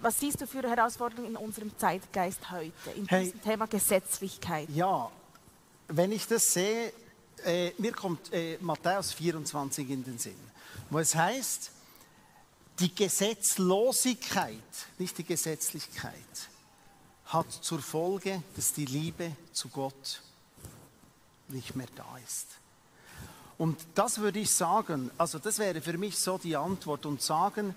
Was 0.02 0.20
siehst 0.20 0.40
du 0.40 0.46
für 0.46 0.62
Herausforderungen 0.62 1.32
in 1.32 1.38
unserem 1.38 1.76
Zeitgeist 1.78 2.52
heute, 2.52 2.92
in 2.96 3.08
hey, 3.08 3.24
diesem 3.24 3.42
Thema 3.42 3.66
Gesetzlichkeit? 3.66 4.70
Ja, 4.70 5.10
wenn 5.88 6.12
ich 6.12 6.28
das 6.28 6.54
sehe, 6.54 6.94
äh, 7.46 7.72
mir 7.78 7.94
kommt 7.94 8.32
äh, 8.34 8.58
Matthäus 8.62 9.14
24 9.14 9.90
in 9.90 10.04
den 10.04 10.18
Sinn, 10.18 10.40
wo 10.90 11.00
es 11.00 11.16
heißt, 11.16 11.72
die 12.80 12.94
Gesetzlosigkeit, 12.94 14.54
nicht 14.98 15.18
die 15.18 15.24
Gesetzlichkeit, 15.24 16.14
hat 17.26 17.52
zur 17.52 17.80
Folge, 17.80 18.44
dass 18.56 18.74
die 18.74 18.86
Liebe 18.86 19.36
zu 19.52 19.70
Gott 19.70 20.22
nicht 21.50 21.76
mehr 21.76 21.88
da 21.96 22.18
ist. 22.26 22.48
Und 23.58 23.80
das 23.96 24.20
würde 24.20 24.40
ich 24.40 24.52
sagen, 24.52 25.10
also 25.18 25.40
das 25.40 25.58
wäre 25.58 25.82
für 25.82 25.98
mich 25.98 26.18
so 26.18 26.38
die 26.38 26.56
Antwort 26.56 27.06
und 27.06 27.22
sagen, 27.22 27.76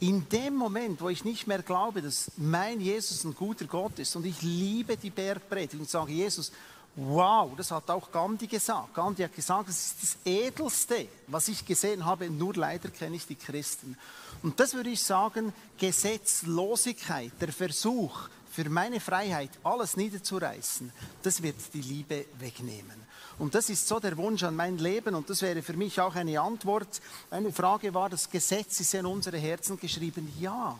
in 0.00 0.28
dem 0.28 0.54
Moment, 0.56 1.00
wo 1.00 1.08
ich 1.08 1.24
nicht 1.24 1.46
mehr 1.46 1.62
glaube, 1.62 2.02
dass 2.02 2.30
mein 2.36 2.80
Jesus 2.80 3.24
ein 3.24 3.34
guter 3.34 3.64
Gott 3.64 3.98
ist 3.98 4.14
und 4.16 4.26
ich 4.26 4.42
liebe 4.42 4.96
die 4.96 5.10
Bergpredigt 5.10 5.80
und 5.80 5.88
sage, 5.88 6.12
Jesus, 6.12 6.52
wow, 6.96 7.52
das 7.56 7.70
hat 7.70 7.90
auch 7.90 8.10
Gandhi 8.10 8.46
gesagt. 8.46 8.94
Gandhi 8.94 9.22
hat 9.22 9.34
gesagt, 9.34 9.68
das 9.68 9.86
ist 9.86 10.02
das 10.02 10.16
Edelste, 10.24 11.08
was 11.26 11.48
ich 11.48 11.64
gesehen 11.64 12.04
habe, 12.04 12.30
nur 12.30 12.54
leider 12.54 12.88
kenne 12.88 13.16
ich 13.16 13.26
die 13.26 13.34
Christen. 13.34 13.96
Und 14.42 14.60
das 14.60 14.74
würde 14.74 14.90
ich 14.90 15.02
sagen, 15.02 15.52
Gesetzlosigkeit, 15.78 17.32
der 17.40 17.52
Versuch, 17.52 18.28
für 18.50 18.68
meine 18.70 19.00
Freiheit 19.00 19.50
alles 19.64 19.96
niederzureißen, 19.96 20.92
das 21.24 21.42
wird 21.42 21.56
die 21.72 21.80
Liebe 21.80 22.26
wegnehmen. 22.38 23.02
Und 23.36 23.56
das 23.56 23.68
ist 23.68 23.88
so 23.88 23.98
der 23.98 24.16
Wunsch 24.16 24.44
an 24.44 24.54
mein 24.54 24.78
Leben 24.78 25.16
und 25.16 25.28
das 25.28 25.42
wäre 25.42 25.60
für 25.60 25.72
mich 25.72 26.00
auch 26.00 26.14
eine 26.14 26.40
Antwort. 26.40 27.00
Eine 27.30 27.52
Frage 27.52 27.92
war, 27.92 28.08
das 28.08 28.30
Gesetz 28.30 28.78
ist 28.78 28.94
in 28.94 29.06
unsere 29.06 29.38
Herzen 29.38 29.76
geschrieben. 29.76 30.32
Ja. 30.38 30.78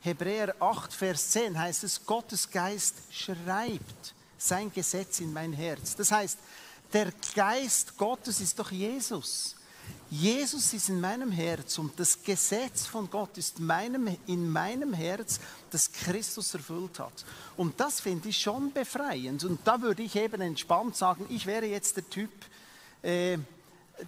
Hebräer 0.00 0.56
8, 0.58 0.92
Vers 0.92 1.30
10 1.30 1.56
heißt 1.56 1.84
es, 1.84 2.04
Gottes 2.04 2.50
Geist 2.50 2.96
schreibt 3.10 4.14
sein 4.38 4.72
Gesetz 4.72 5.20
in 5.20 5.32
mein 5.32 5.52
Herz. 5.52 5.96
Das 5.96 6.10
heißt, 6.12 6.38
der 6.92 7.12
Geist 7.34 7.98
Gottes 7.98 8.40
ist 8.40 8.58
doch 8.58 8.70
Jesus. 8.70 9.56
Jesus 10.10 10.72
ist 10.72 10.88
in 10.88 11.00
meinem 11.00 11.30
Herz 11.30 11.78
und 11.78 11.98
das 12.00 12.22
Gesetz 12.22 12.86
von 12.86 13.10
Gott 13.10 13.36
ist 13.36 13.60
meinem, 13.60 14.16
in 14.26 14.48
meinem 14.48 14.94
Herz, 14.94 15.38
das 15.70 15.92
Christus 15.92 16.54
erfüllt 16.54 16.98
hat. 16.98 17.26
Und 17.58 17.78
das 17.78 18.00
finde 18.00 18.30
ich 18.30 18.38
schon 18.38 18.72
befreiend. 18.72 19.44
Und 19.44 19.60
da 19.64 19.82
würde 19.82 20.02
ich 20.02 20.16
eben 20.16 20.40
entspannt 20.40 20.96
sagen, 20.96 21.26
ich 21.28 21.44
wäre 21.44 21.66
jetzt 21.66 21.96
der 21.96 22.08
Typ, 22.08 22.30
äh, 23.02 23.36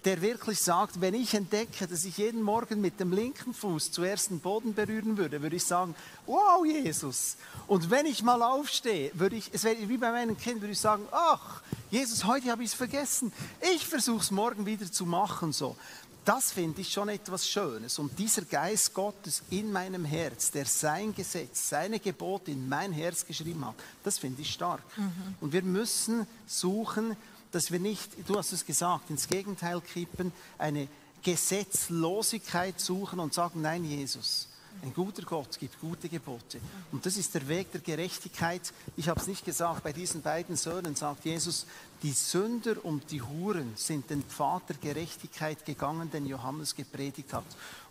der 0.05 0.21
wirklich 0.21 0.59
sagt, 0.59 1.01
wenn 1.01 1.13
ich 1.13 1.33
entdecke, 1.33 1.87
dass 1.87 2.05
ich 2.05 2.17
jeden 2.17 2.41
Morgen 2.41 2.79
mit 2.79 2.99
dem 2.99 3.11
linken 3.11 3.53
Fuß 3.53 3.91
zuerst 3.91 4.29
den 4.29 4.39
Boden 4.39 4.73
berühren 4.73 5.17
würde, 5.17 5.41
würde 5.41 5.55
ich 5.55 5.65
sagen, 5.65 5.95
wow, 6.25 6.65
Jesus. 6.65 7.35
Und 7.67 7.89
wenn 7.89 8.05
ich 8.05 8.23
mal 8.23 8.41
aufstehe, 8.41 9.11
würde 9.13 9.35
ich, 9.35 9.49
es 9.53 9.63
wäre 9.63 9.89
wie 9.89 9.97
bei 9.97 10.11
meinem 10.11 10.37
Kind, 10.37 10.61
würde 10.61 10.73
ich 10.73 10.79
sagen, 10.79 11.05
ach, 11.11 11.61
Jesus, 11.89 12.23
heute 12.25 12.51
habe 12.51 12.63
ich 12.63 12.69
es 12.69 12.73
vergessen. 12.73 13.33
Ich 13.73 13.85
versuche 13.85 14.21
es 14.21 14.31
morgen 14.31 14.65
wieder 14.65 14.89
zu 14.89 15.05
machen, 15.05 15.51
so. 15.51 15.75
Das 16.23 16.51
finde 16.51 16.81
ich 16.81 16.93
schon 16.93 17.09
etwas 17.09 17.49
Schönes. 17.49 17.97
Und 17.97 18.17
dieser 18.19 18.43
Geist 18.43 18.93
Gottes 18.93 19.41
in 19.49 19.71
meinem 19.71 20.05
Herz, 20.05 20.51
der 20.51 20.65
sein 20.65 21.15
Gesetz, 21.15 21.69
seine 21.69 21.99
Gebote 21.99 22.51
in 22.51 22.69
mein 22.69 22.91
Herz 22.91 23.25
geschrieben 23.25 23.65
hat, 23.65 23.73
das 24.03 24.19
finde 24.19 24.43
ich 24.43 24.53
stark. 24.53 24.83
Mhm. 24.97 25.35
Und 25.41 25.51
wir 25.51 25.63
müssen 25.63 26.27
suchen, 26.45 27.17
dass 27.51 27.71
wir 27.71 27.79
nicht, 27.79 28.09
du 28.27 28.37
hast 28.37 28.53
es 28.53 28.65
gesagt, 28.65 29.09
ins 29.09 29.27
Gegenteil 29.27 29.81
kippen, 29.81 30.31
eine 30.57 30.87
Gesetzlosigkeit 31.23 32.79
suchen 32.79 33.19
und 33.19 33.33
sagen, 33.33 33.61
nein, 33.61 33.85
Jesus, 33.85 34.47
ein 34.81 34.93
guter 34.93 35.23
Gott 35.23 35.59
gibt 35.59 35.79
gute 35.79 36.09
Gebote. 36.09 36.59
Und 36.91 37.05
das 37.05 37.17
ist 37.17 37.35
der 37.35 37.47
Weg 37.47 37.71
der 37.71 37.81
Gerechtigkeit. 37.81 38.73
Ich 38.97 39.09
habe 39.09 39.19
es 39.19 39.27
nicht 39.27 39.45
gesagt, 39.45 39.83
bei 39.83 39.93
diesen 39.93 40.21
beiden 40.21 40.55
Söhnen 40.55 40.95
sagt 40.95 41.25
Jesus, 41.25 41.67
die 42.01 42.13
Sünder 42.13 42.83
und 42.83 43.11
die 43.11 43.21
Huren 43.21 43.73
sind 43.75 44.09
den 44.09 44.23
der 44.39 44.75
Gerechtigkeit 44.81 45.65
gegangen, 45.65 46.09
den 46.09 46.25
Johannes 46.25 46.75
gepredigt 46.75 47.33
hat. 47.33 47.43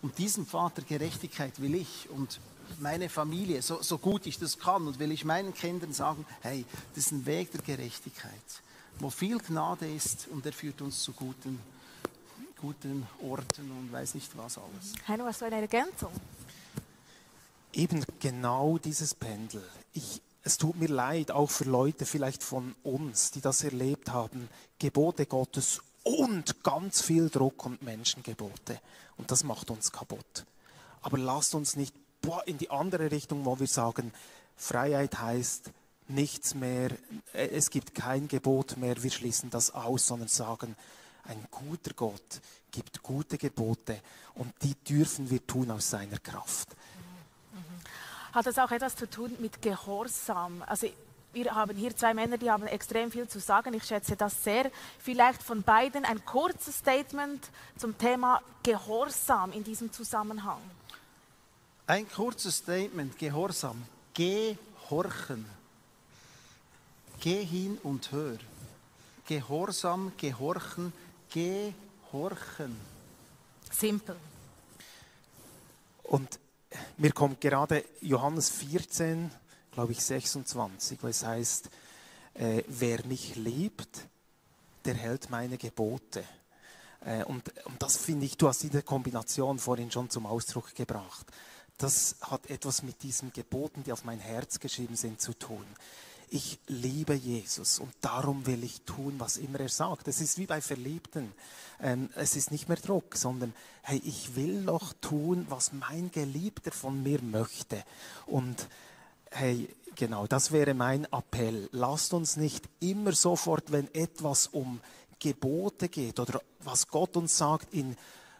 Und 0.02 0.18
diesen 0.18 0.46
der 0.50 0.84
Gerechtigkeit 0.84 1.60
will 1.60 1.76
ich 1.76 2.08
und 2.10 2.40
meine 2.80 3.08
Familie, 3.08 3.62
so, 3.62 3.82
so 3.82 3.98
gut 3.98 4.26
ich 4.26 4.38
das 4.38 4.58
kann, 4.58 4.86
und 4.86 4.98
will 4.98 5.12
ich 5.12 5.24
meinen 5.24 5.54
Kindern 5.54 5.92
sagen, 5.92 6.24
hey, 6.40 6.64
das 6.94 7.06
ist 7.06 7.12
ein 7.12 7.26
Weg 7.26 7.52
der 7.52 7.62
Gerechtigkeit 7.62 8.32
wo 9.00 9.10
viel 9.10 9.38
Gnade 9.38 9.92
ist 9.92 10.28
und 10.28 10.44
er 10.46 10.52
führt 10.52 10.80
uns 10.82 11.02
zu 11.02 11.12
guten, 11.12 11.60
guten 12.60 13.06
Orten 13.22 13.70
und 13.70 13.92
weiß 13.92 14.14
nicht 14.14 14.36
was 14.36 14.58
alles. 14.58 14.94
Heino, 15.08 15.24
hast 15.24 15.40
du 15.40 15.46
eine 15.46 15.60
Ergänzung? 15.60 16.12
Eben 17.72 18.04
genau 18.18 18.78
dieses 18.78 19.14
Pendel. 19.14 19.62
Ich, 19.92 20.20
es 20.42 20.58
tut 20.58 20.76
mir 20.76 20.88
leid, 20.88 21.30
auch 21.30 21.50
für 21.50 21.64
Leute 21.64 22.04
vielleicht 22.04 22.42
von 22.42 22.74
uns, 22.82 23.30
die 23.30 23.40
das 23.40 23.64
erlebt 23.64 24.10
haben, 24.10 24.48
Gebote 24.78 25.26
Gottes 25.26 25.80
und 26.02 26.62
ganz 26.62 27.02
viel 27.02 27.28
Druck 27.28 27.64
und 27.66 27.82
Menschengebote. 27.82 28.80
Und 29.16 29.30
das 29.30 29.44
macht 29.44 29.70
uns 29.70 29.92
kaputt. 29.92 30.44
Aber 31.02 31.18
lasst 31.18 31.54
uns 31.54 31.76
nicht 31.76 31.94
boah, 32.20 32.46
in 32.46 32.58
die 32.58 32.70
andere 32.70 33.10
Richtung, 33.10 33.44
wo 33.44 33.58
wir 33.58 33.66
sagen, 33.66 34.12
Freiheit 34.56 35.20
heißt, 35.20 35.70
nichts 36.10 36.54
mehr, 36.54 36.90
äh, 37.32 37.48
es 37.48 37.70
gibt 37.70 37.94
kein 37.94 38.28
Gebot 38.28 38.76
mehr, 38.76 39.02
wir 39.02 39.10
schließen 39.10 39.50
das 39.50 39.72
aus, 39.72 40.06
sondern 40.06 40.28
sagen, 40.28 40.76
ein 41.24 41.46
guter 41.50 41.92
Gott 41.94 42.40
gibt 42.70 43.02
gute 43.02 43.38
Gebote 43.38 44.00
und 44.34 44.52
die 44.62 44.74
dürfen 44.74 45.30
wir 45.30 45.46
tun 45.46 45.70
aus 45.70 45.90
seiner 45.90 46.18
Kraft. 46.18 46.68
Hat 48.32 48.46
das 48.46 48.58
auch 48.58 48.70
etwas 48.70 48.94
zu 48.94 49.08
tun 49.10 49.34
mit 49.40 49.60
Gehorsam? 49.60 50.62
Also 50.66 50.88
wir 51.32 51.54
haben 51.54 51.76
hier 51.76 51.96
zwei 51.96 52.14
Männer, 52.14 52.38
die 52.38 52.50
haben 52.50 52.66
extrem 52.66 53.10
viel 53.10 53.28
zu 53.28 53.40
sagen. 53.40 53.74
Ich 53.74 53.84
schätze 53.84 54.16
das 54.16 54.42
sehr. 54.42 54.70
Vielleicht 54.98 55.42
von 55.42 55.62
beiden 55.62 56.04
ein 56.04 56.24
kurzes 56.24 56.78
Statement 56.78 57.48
zum 57.76 57.96
Thema 57.98 58.40
Gehorsam 58.62 59.52
in 59.52 59.64
diesem 59.64 59.92
Zusammenhang. 59.92 60.60
Ein 61.86 62.08
kurzes 62.08 62.58
Statement, 62.58 63.18
Gehorsam. 63.18 63.82
Gehorchen. 64.14 65.59
Geh 67.20 67.44
hin 67.44 67.78
und 67.82 68.12
hör. 68.12 68.38
Gehorsam, 69.26 70.12
gehorchen, 70.16 70.90
gehorchen. 71.28 72.74
Simpel. 73.70 74.16
Und 76.04 76.40
mir 76.96 77.12
kommt 77.12 77.38
gerade 77.42 77.84
Johannes 78.00 78.48
14, 78.48 79.30
glaube 79.70 79.92
ich 79.92 80.02
26, 80.02 81.02
wo 81.02 81.08
es 81.08 81.22
heißt, 81.22 81.68
äh, 82.34 82.62
wer 82.66 83.04
mich 83.04 83.36
liebt, 83.36 84.06
der 84.86 84.94
hält 84.94 85.28
meine 85.28 85.58
Gebote. 85.58 86.24
Äh, 87.04 87.24
und, 87.24 87.52
und 87.66 87.82
das 87.82 87.98
finde 87.98 88.24
ich, 88.24 88.38
du 88.38 88.48
hast 88.48 88.62
diese 88.62 88.82
Kombination 88.82 89.58
vorhin 89.58 89.90
schon 89.90 90.08
zum 90.08 90.24
Ausdruck 90.24 90.74
gebracht. 90.74 91.26
Das 91.76 92.16
hat 92.22 92.48
etwas 92.48 92.82
mit 92.82 93.02
diesen 93.02 93.30
Geboten, 93.30 93.84
die 93.84 93.92
auf 93.92 94.04
mein 94.04 94.20
Herz 94.20 94.58
geschrieben 94.58 94.96
sind, 94.96 95.20
zu 95.20 95.34
tun 95.34 95.66
ich 96.30 96.58
liebe 96.68 97.14
Jesus 97.14 97.80
und 97.80 97.92
darum 98.00 98.46
will 98.46 98.62
ich 98.62 98.82
tun, 98.82 99.14
was 99.18 99.36
immer 99.36 99.60
er 99.60 99.68
sagt. 99.68 100.08
Es 100.08 100.20
ist 100.20 100.38
wie 100.38 100.46
bei 100.46 100.60
Verliebten. 100.60 101.32
Ähm, 101.82 102.08
es 102.14 102.36
ist 102.36 102.52
nicht 102.52 102.68
mehr 102.68 102.78
Druck, 102.78 103.16
sondern 103.16 103.52
hey, 103.82 104.00
ich 104.04 104.36
will 104.36 104.64
doch 104.64 104.92
tun, 105.00 105.46
was 105.48 105.72
mein 105.72 106.10
Geliebter 106.12 106.70
von 106.70 107.02
mir 107.02 107.20
möchte. 107.22 107.82
Und 108.26 108.68
hey, 109.30 109.68
genau, 109.96 110.26
das 110.26 110.52
wäre 110.52 110.74
mein 110.74 111.04
Appell. 111.06 111.68
Lasst 111.72 112.14
uns 112.14 112.36
nicht 112.36 112.68
immer 112.78 113.12
sofort, 113.12 113.72
wenn 113.72 113.92
etwas 113.92 114.46
um 114.46 114.80
Gebote 115.18 115.88
geht 115.88 116.20
oder 116.20 116.40
was 116.60 116.88
Gott 116.88 117.16
uns 117.16 117.36
sagt, 117.36 117.74
in 117.74 117.96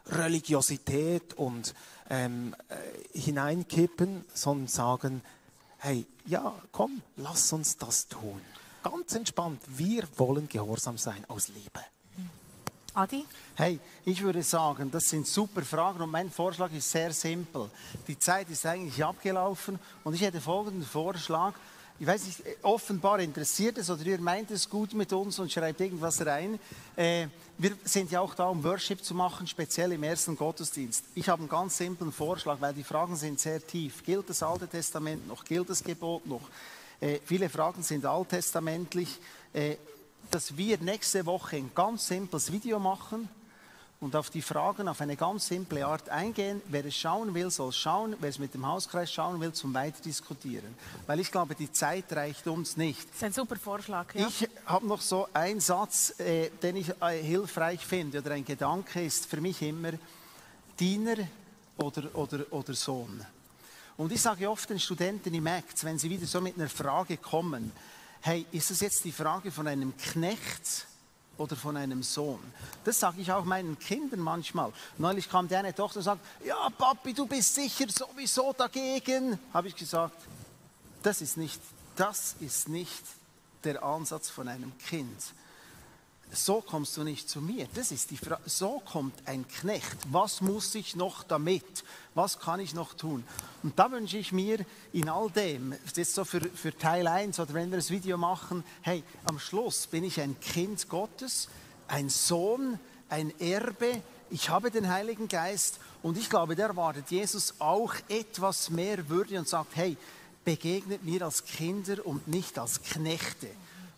Religiosität 0.07 1.35
und 1.35 1.75
ähm, 2.09 2.55
äh, 2.69 3.19
hineinkippen, 3.19 4.25
sondern 4.33 4.69
sagen, 4.69 5.23
hey, 5.81 6.07
ja, 6.27 6.55
komm, 6.73 7.03
lass 7.17 7.53
uns 7.53 7.77
das 7.77 8.07
tun. 8.07 8.41
Ganz 8.83 9.15
entspannt, 9.15 9.61
wir 9.67 10.05
wollen 10.17 10.49
gehorsam 10.49 10.97
sein 10.97 11.25
aus 11.29 11.49
Liebe. 11.49 11.81
Adi? 12.95 13.25
Hey, 13.55 13.79
ich 14.05 14.21
würde 14.23 14.43
sagen, 14.43 14.91
das 14.91 15.09
sind 15.09 15.27
super 15.27 15.63
Fragen 15.63 16.01
und 16.01 16.11
mein 16.11 16.31
Vorschlag 16.31 16.73
ist 16.73 16.91
sehr 16.91 17.13
simpel. 17.13 17.71
Die 18.09 18.19
Zeit 18.19 18.51
ist 18.51 18.67
eigentlich 18.67 19.05
abgelaufen 19.05 19.79
und 20.03 20.15
ich 20.15 20.23
hätte 20.23 20.41
folgenden 20.41 20.85
Vorschlag 20.85 21.55
ich 22.01 22.07
weiß 22.07 22.25
nicht, 22.25 22.43
offenbar 22.63 23.21
interessiert 23.21 23.77
es 23.77 23.91
oder 23.91 24.03
ihr 24.07 24.19
meint 24.19 24.51
es 24.51 24.71
gut 24.71 24.95
mit 24.95 25.13
uns 25.13 25.39
und 25.39 25.53
schreibt 25.53 25.83
irgendwas 25.83 26.25
rein. 26.25 26.59
Äh, 26.97 27.27
wir 27.59 27.77
sind 27.85 28.11
ja 28.11 28.21
auch 28.23 28.35
da, 28.35 28.47
um 28.47 28.65
Worship 28.65 29.05
zu 29.05 29.15
machen, 29.15 29.47
speziell 29.47 29.93
im 29.93 30.03
ersten 30.03 30.35
Gottesdienst. 30.35 31.05
Ich 31.15 31.29
habe 31.29 31.41
einen 31.41 31.51
ganz 31.51 31.77
simplen 31.77 32.11
Vorschlag, 32.11 32.59
weil 32.61 32.73
die 32.73 32.85
Fragen 32.85 33.17
sind 33.17 33.39
sehr 33.39 33.65
tief. 33.65 34.03
Gilt 34.03 34.31
das 34.31 34.43
Alte 34.43 34.67
Testament 34.67 35.29
noch? 35.29 35.45
Gilt 35.45 35.69
das 35.69 35.85
Gebot 35.85 36.27
noch? 36.27 36.49
Äh, 37.01 37.19
viele 37.23 37.51
Fragen 37.51 37.83
sind 37.83 38.07
alttestamentlich. 38.07 39.19
Äh, 39.53 39.77
dass 40.31 40.57
wir 40.57 40.79
nächste 40.79 41.27
Woche 41.27 41.57
ein 41.57 41.71
ganz 41.75 42.07
simples 42.07 42.51
Video 42.51 42.79
machen 42.79 43.29
und 44.01 44.17
auf 44.17 44.31
die 44.31 44.41
Fragen 44.41 44.89
auf 44.89 45.03
eine 45.03 45.15
ganz 45.15 45.47
simple 45.49 45.85
Art 45.85 46.09
eingehen. 46.09 46.63
Wer 46.69 46.87
es 46.87 46.97
schauen 46.97 47.35
will, 47.35 47.51
soll 47.51 47.71
schauen. 47.71 48.17
Wer 48.19 48.31
es 48.31 48.39
mit 48.39 48.55
dem 48.55 48.67
Hauskreis 48.67 49.13
schauen 49.13 49.41
will, 49.41 49.53
zum 49.53 49.75
Weiterdiskutieren. 49.75 50.75
Weil 51.07 51.21
ich 51.21 51.31
glaube, 51.31 51.55
die 51.55 51.71
Zeit 51.71 52.11
reicht 52.13 52.47
uns 52.47 52.79
nicht. 52.79 53.07
Das 53.11 53.17
ist 53.17 53.25
ein 53.25 53.33
super 53.35 53.57
Vorschlag. 53.57 54.15
Ja. 54.15 54.27
Ich 54.27 54.49
habe 54.65 54.87
noch 54.87 55.03
so 55.03 55.29
einen 55.35 55.61
Satz, 55.61 56.19
äh, 56.19 56.49
den 56.63 56.77
ich 56.77 56.89
äh, 57.03 57.23
hilfreich 57.23 57.85
finde, 57.85 58.21
oder 58.21 58.31
ein 58.31 58.45
Gedanke 58.45 59.05
ist 59.05 59.27
für 59.27 59.41
mich 59.41 59.61
immer 59.61 59.93
Diener 60.79 61.17
oder, 61.77 62.15
oder, 62.15 62.47
oder 62.51 62.73
Sohn. 62.73 63.25
Und 63.99 64.13
ich 64.13 64.23
sage 64.23 64.49
oft 64.49 64.71
den 64.71 64.81
Studenten 64.81 65.35
im 65.35 65.47
ACT, 65.47 65.85
wenn 65.85 65.99
sie 65.99 66.09
wieder 66.09 66.27
so 66.27 66.41
mit 66.41 66.57
einer 66.57 66.71
Frage 66.71 67.19
kommen, 67.19 67.71
hey, 68.23 68.47
ist 68.51 68.71
es 68.71 68.81
jetzt 68.81 69.05
die 69.05 69.13
Frage 69.13 69.51
von 69.51 69.67
einem 69.67 69.95
Knecht 69.99 70.87
oder 71.41 71.57
von 71.57 71.77
einem 71.77 72.03
Sohn. 72.03 72.41
Das 72.85 73.01
sage 73.01 73.21
ich 73.21 73.33
auch 73.33 73.45
meinen 73.45 73.79
Kindern 73.79 74.21
manchmal. 74.21 74.73
Neulich 74.99 75.29
kam 75.29 75.49
der 75.49 75.61
eine 75.61 75.75
Tochter 75.75 75.99
und 75.99 76.03
sagt, 76.03 76.21
ja 76.45 76.69
Papi, 76.71 77.15
du 77.15 77.27
bist 77.27 77.55
sicher 77.55 77.87
sowieso 77.89 78.53
dagegen. 78.53 79.39
Habe 79.53 79.69
ich 79.69 79.75
gesagt, 79.75 80.17
das 81.03 81.23
ist 81.23 81.39
nicht, 81.39 81.61
das 81.97 82.37
ist 82.41 82.69
nicht 82.69 83.03
der 83.65 83.83
Ansatz 83.83 84.29
von 84.29 84.49
einem 84.49 84.77
Kind 84.79 85.19
so 86.33 86.61
kommst 86.61 86.97
du 86.97 87.03
nicht 87.03 87.29
zu 87.29 87.41
mir. 87.41 87.67
Das 87.75 87.91
ist 87.91 88.11
die 88.11 88.17
Frage. 88.17 88.43
So 88.47 88.81
kommt 88.81 89.15
ein 89.27 89.47
Knecht. 89.49 89.97
Was 90.11 90.41
muss 90.41 90.75
ich 90.75 90.95
noch 90.95 91.23
damit? 91.23 91.85
Was 92.15 92.39
kann 92.39 92.61
ich 92.61 92.75
noch 92.75 92.95
tun? 92.95 93.25
Und 93.63 93.79
da 93.79 93.91
wünsche 93.91 94.19
ich 94.19 94.33
mir 94.33 94.65
in 94.93 95.09
all 95.09 95.31
dem, 95.31 95.75
jetzt 95.95 96.15
so 96.15 96.25
für, 96.25 96.41
für 96.41 96.77
Teil 96.77 97.07
1 97.07 97.41
oder 97.41 97.55
wenn 97.55 97.71
wir 97.71 97.79
das 97.79 97.91
Video 97.91 98.17
machen, 98.17 98.65
hey, 98.83 99.03
am 99.25 99.39
Schluss 99.39 99.87
bin 99.87 100.05
ich 100.05 100.21
ein 100.21 100.39
Kind 100.41 100.89
Gottes, 100.89 101.49
ein 101.89 102.09
Sohn, 102.09 102.79
ein 103.09 103.33
Erbe. 103.41 104.03
Ich 104.31 104.49
habe 104.49 104.71
den 104.71 104.89
Heiligen 104.89 105.29
Geist 105.29 105.81
und 106.03 106.17
ich 106.17 106.31
glaube, 106.31 106.55
der 106.55 106.69
erwartet 106.69 107.11
Jesus 107.11 107.55
auch 107.59 107.95
etwas 108.09 108.71
mehr 108.71 109.09
Würde 109.09 109.39
und 109.39 109.49
sagt, 109.49 109.75
hey, 109.75 109.97
begegnet 110.45 111.05
mir 111.05 111.23
als 111.23 111.45
Kinder 111.45 112.07
und 112.07 112.29
nicht 112.29 112.59
als 112.59 112.81
Knechte. 112.83 113.49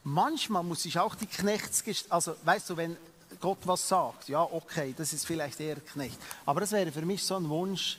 Manchmal 0.05 0.62
muss 0.62 0.84
ich 0.84 0.98
auch 0.98 1.14
die 1.14 1.26
Knechtsgestalt, 1.26 2.12
also 2.12 2.34
weißt 2.44 2.70
du, 2.70 2.76
wenn 2.76 2.96
Gott 3.40 3.59
was 3.64 3.88
sagt, 3.88 4.28
ja, 4.28 4.42
okay, 4.42 4.94
das 4.96 5.12
ist 5.12 5.26
vielleicht 5.26 5.61
eher 5.61 5.76
Knecht. 5.76 6.18
Aber 6.44 6.61
das 6.61 6.72
wäre 6.72 6.90
für 6.90 7.03
mich 7.03 7.24
so 7.24 7.36
ein 7.36 7.48
Wunsch, 7.48 7.98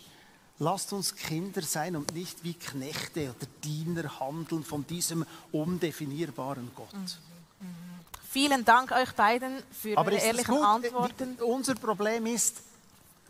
lasst 0.59 0.93
uns 0.93 1.15
Kinder 1.15 1.61
sein 1.61 1.95
und 1.95 2.13
nicht 2.13 2.43
wie 2.43 2.53
Knechte 2.53 3.29
oder 3.29 3.47
Diener 3.63 4.19
handeln 4.19 4.63
von 4.63 4.85
diesem 4.85 5.25
undefinierbaren 5.51 6.71
Gott. 6.75 6.93
Mhm. 6.93 7.67
mhm. 7.67 7.93
Vielen 8.29 8.65
Dank 8.65 8.91
euch 8.91 9.11
beiden 9.11 9.61
für 9.71 9.95
Aber 9.95 10.11
eure 10.11 10.21
ehrlichen 10.21 10.55
gut? 10.55 10.65
Antworten. 10.65 11.35
Unser 11.43 11.75
Problem 11.75 12.25
ist, 12.25 12.61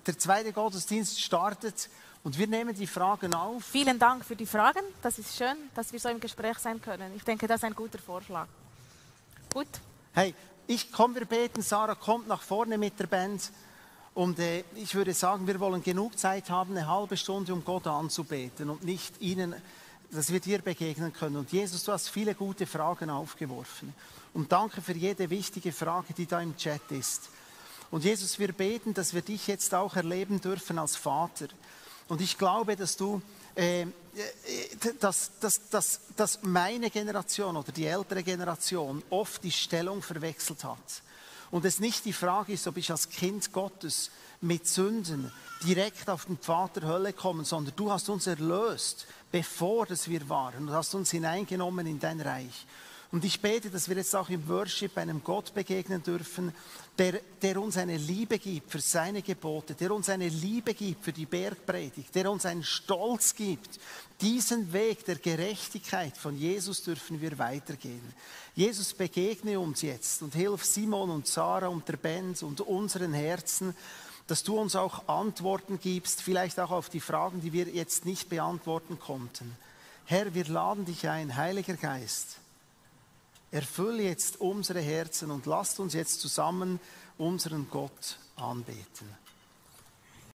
der 0.05 0.17
zweite 0.17 0.53
Gottesdienst 0.53 1.19
startet 1.19 1.89
und 2.23 2.37
wir 2.37 2.47
nehmen 2.47 2.73
die 2.73 2.87
Fragen 2.87 3.33
auf. 3.33 3.65
Vielen 3.65 3.99
Dank 3.99 4.23
für 4.23 4.35
die 4.35 4.45
Fragen. 4.45 4.81
Das 5.01 5.19
ist 5.19 5.35
schön, 5.35 5.57
dass 5.75 5.91
wir 5.91 5.99
so 5.99 6.07
im 6.07 6.21
Gespräch 6.21 6.57
sein 6.57 6.81
können. 6.81 7.13
Ich 7.15 7.23
denke, 7.23 7.47
das 7.47 7.57
ist 7.57 7.65
ein 7.65 7.75
guter 7.75 7.99
Vorschlag. 7.99 8.47
Gut. 9.53 9.67
Hey, 10.13 10.33
ich 10.65 10.91
komme, 10.91 11.13
wir 11.13 11.25
beten, 11.25 11.61
Sarah 11.61 11.93
kommt 11.93 12.27
nach 12.27 12.41
vorne 12.41 12.75
mit 12.79 12.99
der 12.99 13.05
Band. 13.05 13.51
Und 14.15 14.39
äh, 14.39 14.63
ich 14.73 14.95
würde 14.95 15.13
sagen, 15.13 15.45
wir 15.45 15.59
wollen 15.59 15.83
genug 15.83 16.17
Zeit 16.17 16.49
haben, 16.49 16.75
eine 16.75 16.87
halbe 16.87 17.15
Stunde, 17.17 17.53
um 17.53 17.63
Gott 17.63 17.85
anzubeten 17.85 18.71
und 18.71 18.83
nicht 18.83 19.21
ihnen, 19.21 19.53
dass 20.09 20.33
wir 20.33 20.39
dir 20.39 20.57
begegnen 20.57 21.13
können. 21.13 21.35
Und 21.35 21.51
Jesus, 21.51 21.83
du 21.83 21.91
hast 21.91 22.09
viele 22.09 22.33
gute 22.33 22.65
Fragen 22.65 23.11
aufgeworfen. 23.11 23.93
Und 24.33 24.51
danke 24.51 24.81
für 24.81 24.93
jede 24.93 25.29
wichtige 25.29 25.71
Frage, 25.71 26.15
die 26.15 26.25
da 26.25 26.41
im 26.41 26.57
Chat 26.57 26.89
ist. 26.89 27.29
Und 27.91 28.03
Jesus, 28.03 28.39
wir 28.39 28.53
beten, 28.53 28.95
dass 28.95 29.13
wir 29.13 29.21
dich 29.21 29.45
jetzt 29.45 29.75
auch 29.75 29.95
erleben 29.95 30.41
dürfen 30.41 30.79
als 30.79 30.95
Vater. 30.95 31.45
Und 32.07 32.21
ich 32.21 32.39
glaube, 32.39 32.75
dass 32.75 32.97
du, 32.97 33.21
äh, 33.55 33.81
äh, 33.81 33.87
dass, 34.99 35.31
dass, 35.39 35.69
dass, 35.69 36.01
dass 36.15 36.43
meine 36.43 36.89
Generation 36.89 37.57
oder 37.57 37.71
die 37.71 37.85
ältere 37.85 38.23
Generation 38.23 39.03
oft 39.09 39.43
die 39.43 39.51
Stellung 39.51 40.01
verwechselt 40.01 40.63
hat. 40.63 41.01
Und 41.49 41.65
es 41.65 41.79
nicht 41.79 42.05
die 42.05 42.13
Frage 42.13 42.53
ist, 42.53 42.67
ob 42.67 42.77
ich 42.77 42.91
als 42.91 43.09
Kind 43.09 43.51
Gottes 43.51 44.11
mit 44.41 44.67
Sünden 44.67 45.31
direkt 45.63 46.09
auf 46.09 46.25
den 46.25 46.39
der 46.45 46.83
Hölle 46.83 47.13
komme, 47.13 47.45
sondern 47.45 47.75
du 47.75 47.91
hast 47.91 48.09
uns 48.09 48.27
erlöst, 48.27 49.05
bevor 49.31 49.85
das 49.85 50.07
wir 50.09 50.27
waren. 50.29 50.67
Du 50.67 50.73
hast 50.73 50.93
uns 50.95 51.11
hineingenommen 51.11 51.87
in 51.87 51.99
dein 51.99 52.21
Reich. 52.21 52.65
Und 53.13 53.23
ich 53.23 53.39
bete, 53.39 53.69
dass 53.69 53.87
wir 53.87 53.95
jetzt 53.95 54.15
auch 54.15 54.27
im 54.29 54.47
Worship 54.49 54.97
einem 54.97 55.23
Gott 55.23 55.53
begegnen 55.53 56.01
dürfen, 56.01 56.51
der, 56.97 57.19
der 57.43 57.61
uns 57.61 57.77
eine 57.77 57.95
Liebe 57.95 58.39
gibt 58.39 58.71
für 58.71 58.79
seine 58.79 59.21
Gebote, 59.21 59.75
der 59.75 59.91
uns 59.91 60.09
eine 60.09 60.29
Liebe 60.29 60.73
gibt 60.73 61.05
für 61.05 61.13
die 61.13 61.27
Bergpredigt, 61.27 62.15
der 62.15 62.31
uns 62.31 62.47
einen 62.47 62.63
Stolz 62.63 63.35
gibt. 63.35 63.79
Diesen 64.19 64.73
Weg 64.73 65.05
der 65.05 65.17
Gerechtigkeit 65.17 66.17
von 66.17 66.35
Jesus 66.35 66.81
dürfen 66.81 67.21
wir 67.21 67.37
weitergehen. 67.37 68.01
Jesus, 68.55 68.95
begegne 68.95 69.59
uns 69.59 69.83
jetzt 69.83 70.23
und 70.23 70.33
hilf 70.33 70.65
Simon 70.65 71.11
und 71.11 71.27
Sarah 71.27 71.67
und 71.67 71.87
der 71.87 71.97
Band 71.97 72.41
und 72.41 72.61
unseren 72.61 73.13
Herzen, 73.13 73.75
dass 74.25 74.41
du 74.41 74.57
uns 74.57 74.75
auch 74.75 75.07
Antworten 75.07 75.79
gibst, 75.79 76.23
vielleicht 76.23 76.59
auch 76.59 76.71
auf 76.71 76.89
die 76.89 76.99
Fragen, 76.99 77.41
die 77.41 77.53
wir 77.53 77.67
jetzt 77.67 78.05
nicht 78.05 78.29
beantworten 78.29 78.97
konnten. 78.97 79.55
Herr, 80.05 80.33
wir 80.33 80.45
laden 80.45 80.85
dich 80.85 81.07
ein, 81.07 81.35
Heiliger 81.35 81.75
Geist 81.75 82.39
Erfülle 83.53 84.03
jetzt 84.03 84.41
unsere 84.41 84.81
Herzen 84.81 85.29
und 85.29 85.45
lasst 85.45 85.79
uns 85.79 85.93
jetzt 85.93 86.19
zusammen 86.21 86.79
unseren 87.19 87.69
Gott 87.69 88.17
anbeten. 88.35 89.07